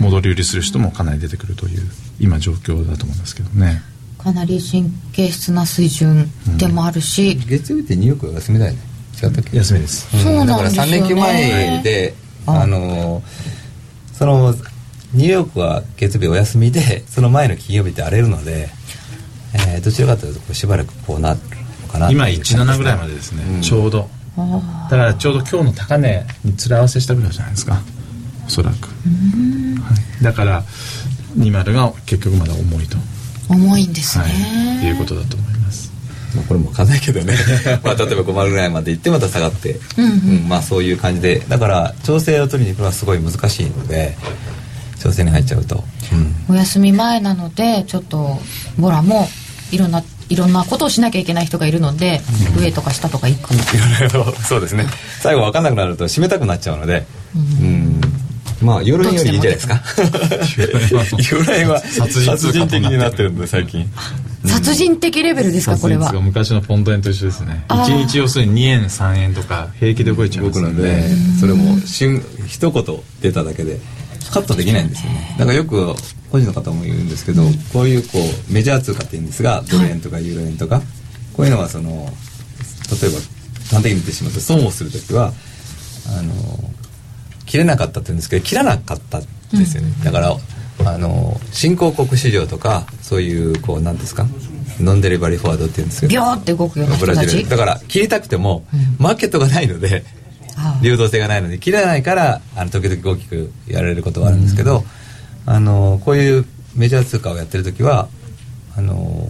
[0.00, 1.82] 戻り売りする人もかなり出てくるという
[2.20, 3.82] 今状況だと思いますけどね。
[4.18, 8.91] かなり神経質な水準でもあるし、うん、月曜日ってニューヨークが休みだよね
[9.22, 12.14] 違ったっけ休みです、うん、だから3連休前で
[12.46, 13.22] あの
[14.12, 14.54] その
[15.14, 18.70] ニューヨークは月曜日お休みで その前の金曜日って荒れるので、
[19.54, 21.38] えー、どちらかというとしばらくこうなる
[21.82, 24.08] のかな今17ぐらいまでですね、うん、ちょうど。
[24.34, 27.82] だからちょうど今日の高値に連れ合わせしたぐらいじゃないですか。
[28.46, 28.90] おそらく、は
[30.20, 30.64] い、だから
[31.36, 32.96] 20が結局まだ重いと。
[33.50, 34.30] 重いんですね、は
[34.84, 35.51] い、いうことだと思います
[36.34, 37.34] まあ、これも分かんないけどね。
[37.84, 39.78] まあ例えば5丸ぐらいまで行ってまた下がって。
[39.96, 40.08] うん、う
[40.44, 41.42] ん、まあそういう感じで。
[41.48, 44.16] だから調整を取りに行くのはすごい難しいので
[45.02, 45.84] 調整に入っちゃうと、
[46.48, 48.40] うん、お休み前なのでちょっと
[48.78, 49.28] ボラも
[49.70, 52.20] いろんないろんなことをしなきゃいけない人がいるので、
[52.56, 53.52] うん、上とか下とか行く
[54.48, 54.86] そうですね。
[55.20, 58.00] 最後分かんなくなると締めたくなっちゃうので、うん、
[58.62, 59.82] まあよりいいんじゃないですか。
[60.06, 63.90] ユーロ円は殺人的になってるんで最近
[64.46, 66.12] 殺人的レベルですかこれは。
[66.12, 67.64] 昔のポンド円と一緒ですね。
[67.68, 67.94] あー。
[67.94, 70.50] 1日要するに2円3円とか平気で動いちゃいん。
[70.50, 71.08] で
[71.40, 72.84] それも瞬一言
[73.20, 73.78] 出ただけで
[74.32, 75.36] カットできないんですよね。
[75.38, 75.94] だからよく
[76.30, 80.80] 個人の方も言うんですけど、こういうこうメジャー通貨って言うんですがドル円とかユーロ円とか
[81.34, 83.18] こういうのはその例えば
[83.70, 85.32] 端的に言ってしまうと損をする時は
[86.18, 86.32] あの
[87.46, 89.22] 切れなかったって言うんですけど切らなかったん
[89.52, 90.34] ですよね、だから
[90.86, 94.26] あの新興国市場とかそういうこうなんですか？
[94.80, 96.10] ノンデリバリーフォワードって言うんですけど。
[96.10, 97.36] ビョーって動くようなブラ人たち？
[97.36, 97.50] ジル。
[97.50, 98.64] だから切りたくても、
[98.98, 100.04] マーケットがないので
[100.82, 104.84] 流動性がないので切れないからあの時々大きくやられることはあるんですけど、
[105.46, 108.08] あのこういうメジャー通貨をやってる時は
[108.76, 109.28] あの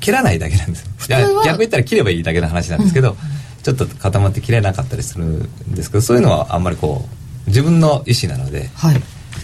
[0.00, 3.16] 切らないだけなんです逆言ったら切ればいいだけの話なんですけど、
[3.62, 7.04] ちょっと固まって切れなかったりするんですけどそういうのはあんまりこ
[7.46, 9.02] う自分の意思なのではい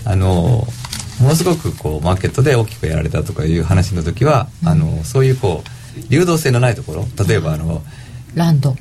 [0.08, 0.66] あの
[1.20, 7.82] ものすごくこうマーケットで大きくやられたとかいう話の時は、あのそういうこう流動性のないところ例えばあの
[8.34, 8.74] ランド。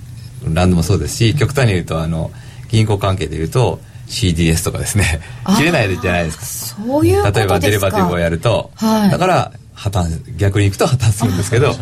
[0.43, 2.31] ランドもそうですし極端に言うとあの
[2.69, 5.19] 銀行関係で言うと CDS とかですね。
[5.57, 6.83] 切れないじゃないですか。
[6.85, 9.09] そういう例えばデリバティブをやると、はい。
[9.11, 11.73] だから破綻逆に行くと破綻するんですけど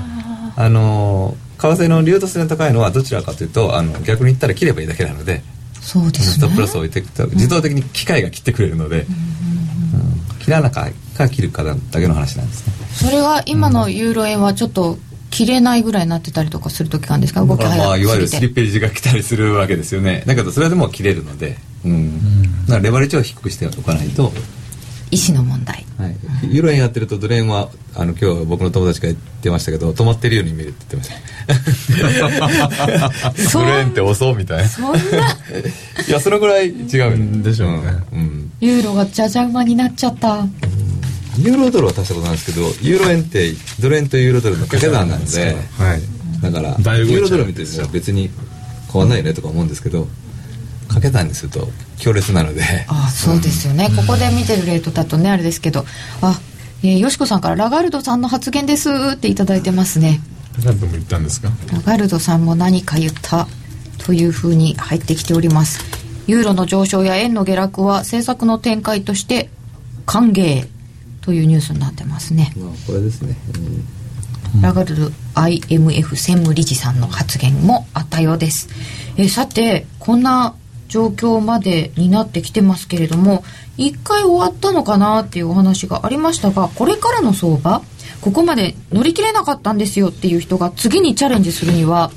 [0.55, 5.41] あの為替の流動性の高いのはどちらかというとあの逆に言ったら切ればいいだけなので
[5.85, 6.49] そうですね。
[6.53, 9.05] プロスを置いていくと自動的に機械が切ってくれるので、うん
[10.39, 12.73] 切らなかか切るかだけの話なんですね。
[12.93, 14.97] それは今のユーロ円はちょっと
[15.31, 17.43] 切れないぐらいになってたりとかする時なんですか？
[17.43, 20.23] 動きだからまあ早いわゆるスリッページが来たりするわけですよね。
[20.27, 22.65] だけどそれでも切れるので、うん。
[22.65, 24.31] だからレバレッジを低くしておかないと、
[25.15, 25.85] 意思の問題。
[25.97, 26.17] はい、
[26.53, 31.15] ユーロ円やってるとドル円はあの今日僕の友達が言ってましたけど止まってるように見えるって言ってま
[31.95, 32.11] し
[33.33, 33.41] た。
[33.49, 33.65] そう。
[33.65, 34.67] ドル円って遅みたいな。
[34.67, 34.99] そんな。
[36.05, 37.77] いやそのぐらい違うんでしょうね。
[38.11, 38.19] うん。
[38.19, 38.51] うん。
[38.59, 40.45] ユーロがじゃじゃ馬になっちゃった。
[41.37, 46.01] ユーロドルは足したことないですけどユーロ円ってドル円とユーロドルの掛け算なのではい。
[46.41, 48.29] だからユーロドル見ても別に
[48.91, 50.07] 変わんないよねとか思うんですけど
[50.87, 51.67] 掛け算にすると
[51.97, 52.61] 強烈なので。
[52.87, 55.85] あそうですよね、ここで見てるレートだとねあれですけど。
[56.21, 56.39] あ、
[56.83, 60.21] えー、よしこさんからラガルドさんの発言ですっていただいてますね。
[60.63, 61.49] 何度も言ったんですか？
[61.73, 63.47] ラガルドさんも何か言った
[63.97, 65.79] というふうに入ってきております。
[66.27, 69.49] ユーロの上昇や円の下落は政策の展開として
[70.05, 70.67] 歓迎
[71.21, 73.35] というニュースになってますね、まあこれですね、
[74.61, 78.69] ラガルド IMF 専務理事さんの発言もあったようです。
[79.17, 80.55] えーさてこんな
[80.87, 83.43] 状況までになってきてますけれども
[83.77, 87.81] 一回終わったのかなっていうお話がありましたがこれからの相場
[88.21, 92.11] ここまで乗り切れなかったんですよっていう人が次にチャレンジするには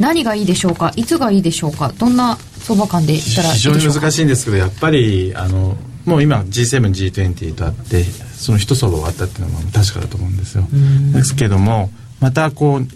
[0.00, 4.00] 何がいいでしょうかいつがいいでしょうかどんな相場感でいったらいいで非常にしょうか？
[4.00, 10.64] 難しいんですけどやっぱりあのもう今 G7G20 とあってその一相場終わったっていうのは確かだと思うんですよ。
[11.12, 11.90] ですけども
[12.20, 12.86] またこう、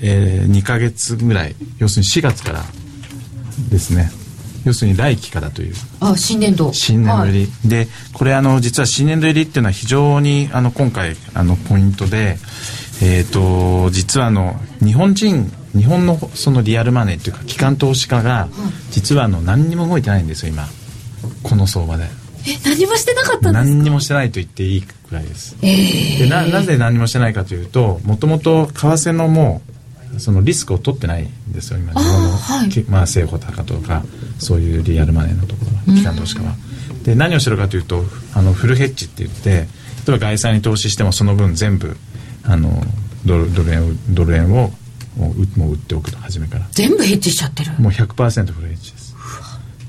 [0.00, 2.64] えー、2ヶ月ぐらい要するに4月から
[3.70, 4.10] ですね
[4.64, 5.74] 要するに来期からという。
[6.00, 6.72] あ新年度。
[6.72, 7.68] 新年度入り、はい。
[7.68, 12.36] でこれあの実は新年度入りっていうのは非常にあの今回あのポイントで
[13.02, 18.48] えっ、と実はあの日本人日本のそのリアルマネーっていうか機関投資家が
[18.90, 20.66] 実はあの何にも動いてないんですよ今。
[21.42, 22.04] この相場で。
[22.46, 23.52] え何もしてなかったんですか？
[23.64, 25.56] 何にもしてないと言っていいくらいです。
[25.60, 29.73] でななぜ何もしてないかというともともと為替のもう
[30.18, 32.68] そのリスクを取ってないんですよ今日本の、はい。
[32.68, 34.02] きまあ、政府高とか
[34.38, 36.54] そういうリアルマネーのところは機関投資家は。
[37.04, 38.02] で何をしてるかというと
[38.34, 39.64] あのフルヘッジって言って例
[40.08, 41.96] えば外債に投資してもその分全部
[42.44, 42.70] あの
[43.26, 44.70] ドルドル円をドル円を
[45.16, 46.66] もうもう売っておくと初めから。
[46.72, 47.72] 全部ヘッジしちゃってる。
[47.78, 49.14] もう100%フルヘッジです。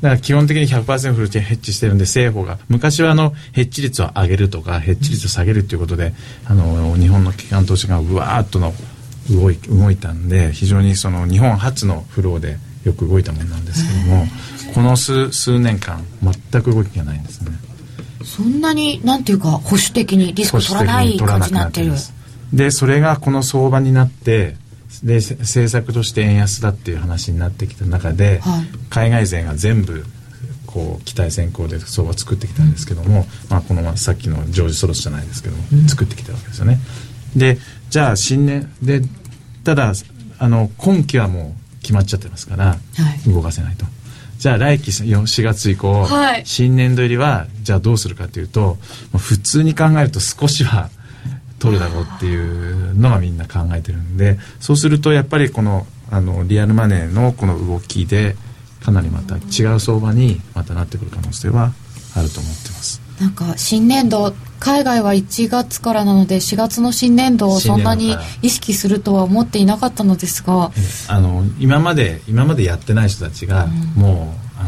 [0.02, 6.14] だから基本的に100%フルヘッジしてるんで政府が昔はあのヘッジ率を上げるとかヘッジ率を下げるっていうことで
[6.46, 8.74] あの日本の機関投資家がうわーっとの
[9.32, 14.26] 動い動いたんで非常にその日本初のフローでよく動いたものなんですけども
[14.74, 17.52] この数数年間全く動きがないんですね。
[18.24, 21.94] そんなになんていうか保守的にリスク取らない感じになってる。
[22.54, 24.56] でそれがこの相場になって
[25.04, 28.66] でせ政策として円安だっていう話になってきた中で、はい。
[28.90, 30.06] 海外勢が全部
[30.76, 36.80] こう期待先行で相場を作ってきたんですけども、まあ、このさっきのジョージ・ソロスじゃないですけども、作ってきたわけですよね
[37.36, 37.58] で
[37.90, 39.02] じゃあ新年で
[39.64, 39.94] ただ
[40.38, 42.76] あの今期はもう決まっちゃってますから、は
[43.26, 43.30] い。
[43.32, 43.86] 動かせないと。
[44.38, 46.46] じゃあ来期4月以降、はい。
[46.46, 48.78] 新年度入りはじゃあどうするかというと
[49.12, 50.90] まあ普通に考えると少しは
[51.60, 58.36] 取るだろうっていうのがみんな考えてるんでそうするとやっぱりこのあのリアルマネーのこの動きで
[58.82, 61.74] かなりまた違う相場にまたなってくる可能性は
[62.16, 70.72] あると思ってますなんか新年度海外は1月からなので4月の新年度をそんなに意識するとは思っていなかったのですが
[71.08, 74.64] あの今まで今までやってない人たちが、もうあ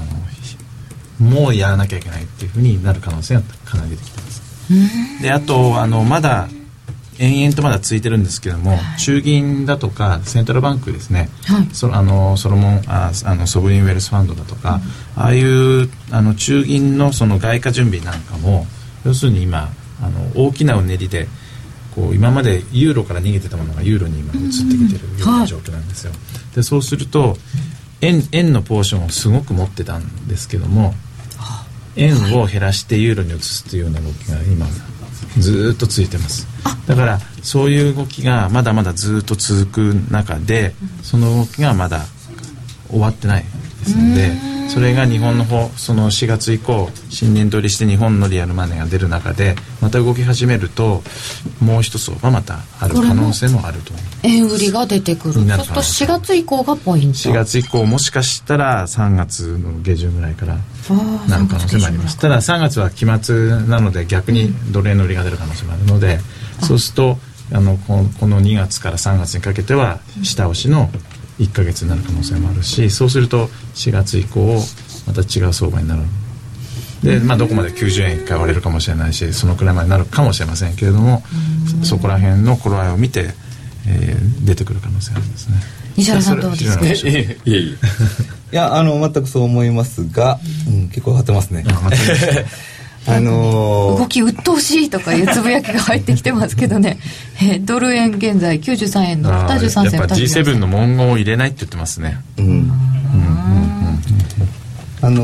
[1.25, 5.21] のもうやらなきゃいけないっていうふうになる可能性がかなり出てきてます。
[5.21, 6.47] であとあのまだ
[7.19, 11.67] 延々とまだ続いてるんですけども、中銀だとかセントラルバンクですね、はい。
[11.73, 14.81] そあのソロモンああのソブリンウェルスファンドだとか、
[15.15, 18.67] ああいうあの中銀のその外貨準備なんかも
[19.05, 19.69] 要するに今
[20.01, 21.27] あの大きなうねりで
[21.95, 26.13] こう今までユーロから逃げてたものがユーロに今移ってきてるようはない状況なんですよ。
[26.55, 27.37] でそうすると
[28.01, 30.93] 円円のポーションをすごく持ってたんですけども
[31.95, 34.67] 円を減らしてユーロに移すというような動きが今
[35.37, 36.47] ずーっと続いてます。
[36.87, 39.79] だからそういう動きがまだまだずっと続く
[40.11, 40.73] 中で
[41.03, 42.05] その動きがまだ
[42.89, 51.01] 終わってないですのでそれが日本の方その4月以降新年取りして日本のリアルマネーが出る中でまた動き始めると
[51.61, 53.93] もう一相場またある可能性もあると。
[54.23, 55.33] 円売りが出てくる。
[55.33, 57.17] そうすると4月以降がポイント。
[57.17, 62.17] 4月以降もしかしたら3月の下旬ぐらいからあなる可能性もあります。
[62.17, 66.19] ただ3月は期末なので逆にドル円の売りが出る可能性もあるので、
[66.61, 67.17] そうすると
[67.53, 70.89] あのこの2月から3月にかけては下押しの
[71.39, 74.59] 1ヶ月になる可能性もあるしそうすると4月以降
[75.05, 76.01] また違う相場になる。
[77.03, 81.21] で、まあ、どこまで90円1回割れるかもしれないしそのくらいまでになるかもしれませんけれども
[81.83, 83.29] そそこら辺の頃合いを見て、
[83.87, 85.55] えー出てくる可能性がありますね。
[85.97, 86.85] 西原さんどうですか？
[87.49, 91.65] いやあの全くそう思いますが、うん、結構張ってますね
[93.07, 96.99] あのー動き鬱陶しいとかいうつぶやきが入ってきてますけどね、
[97.41, 102.19] えードル円現在93円のあー23銭やっぱ G7 の文言を入れないって言ってますね。
[102.37, 102.71] うん。
[105.01, 105.23] あの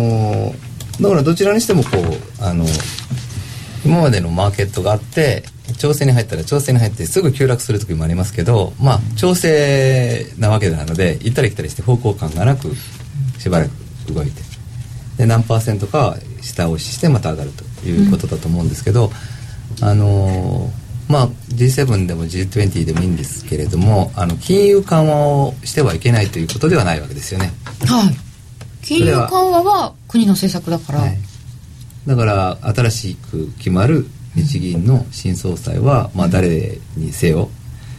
[0.52, 2.66] ーだからどちらにしてもこうあの
[3.84, 5.44] 今までのマーケットがあって
[5.80, 12.76] 調整に入ったら調整に入ってすぐ急落する時もありますけどまあ調整なわけなので行ったり来たりして方向感がなく
[13.40, 14.54] しばらく動いて。
[15.18, 19.12] で何パーセントかは下押ししてまた上がるということだと思うんですけど、
[19.82, 27.52] あのーまあ G7 でも G20 でもいいんですけれどもあの金融緩和をしてはいけないということではないわけですよね。
[27.86, 28.16] はい。
[28.82, 31.18] 金融緩和は国の政策だから、はい、
[32.06, 37.50] だから新しく決まる日銀の新総裁は、まあ、誰にせよ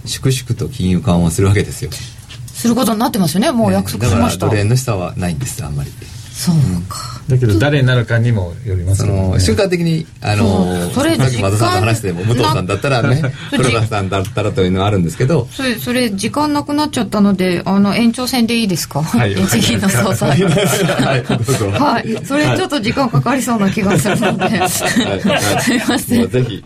[0.04, 1.90] 粛々と金融緩和をするわけですよ。
[1.92, 3.50] することになってますよね。
[3.50, 5.90] もう約束しました、だからドル円の下はないんですあんまり。
[6.32, 6.56] そう
[6.88, 9.28] か、だけど誰になるかにもよりますそけどね。
[9.30, 10.92] の瞬間的にあのそう。
[10.94, 15.48] それさっき和田さんの話でも武藤さんだったらね な黒田さんだったらというのはあるんですけど。
[15.50, 19.34] それそれ時間なくなっちゃったのであの延長戦でいいですか、はい。
[19.46, 24.58] 日銀の総裁 はいそれちょっと時間かかりそうな気がするので、はい。
[24.58, 24.70] はい。
[24.70, 25.84] すい。
[25.88, 26.64] ませんぜひ、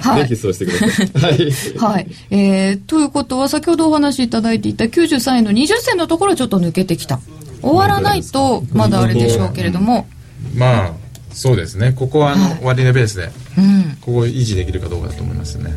[0.00, 0.22] はい。
[0.22, 1.10] ぜひそうしてください。
[1.14, 1.52] はい。
[1.78, 2.06] はい。
[2.30, 7.20] えー、ということは、先ほどお話しいただいていた93円の20銭のところはちょっと抜けてきた。
[7.62, 10.06] 終わらないと、まだあれでしょうけれども、
[10.54, 10.92] まあ
[11.32, 11.92] そうですね。
[11.92, 13.96] ここはあの終値ベースでうん。
[14.00, 15.70] ここを維持できるかどうかだと思いますね。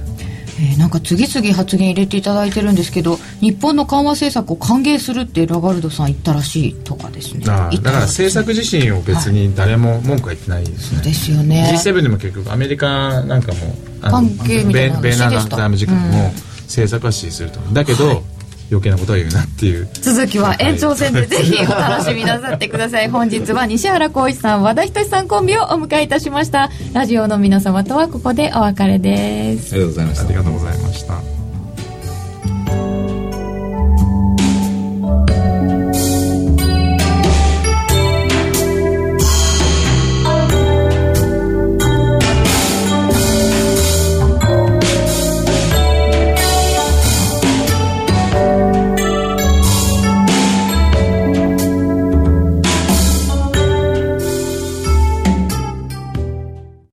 [0.62, 7.46] えーなんか次々発言入れていただいてるんですけど、日本の緩和政策を歓迎するってラガルドさん言ったらしいとかですね。
[7.46, 11.72] だから政策自身を別に誰も文句は言ってないですね、ですよね。
[11.74, 13.60] G7 でも結局アメリカなんかも
[14.02, 16.32] あの関係みたいなベベーナー話でした財務次官も
[16.64, 18.24] 政策は支持するとだけど、
[18.72, 19.88] 余計なことは言うなっていう。
[19.94, 23.10] 続きは延長戦でぜひお楽しみなさってください。
[23.12, 26.70] 本日は西原浩一さん和田仁さんコンビをお迎えいたしました。
[26.94, 29.74] ラジオの皆様とはここでお別れです。
[29.74, 31.39] ありがとうございましたありがとうございました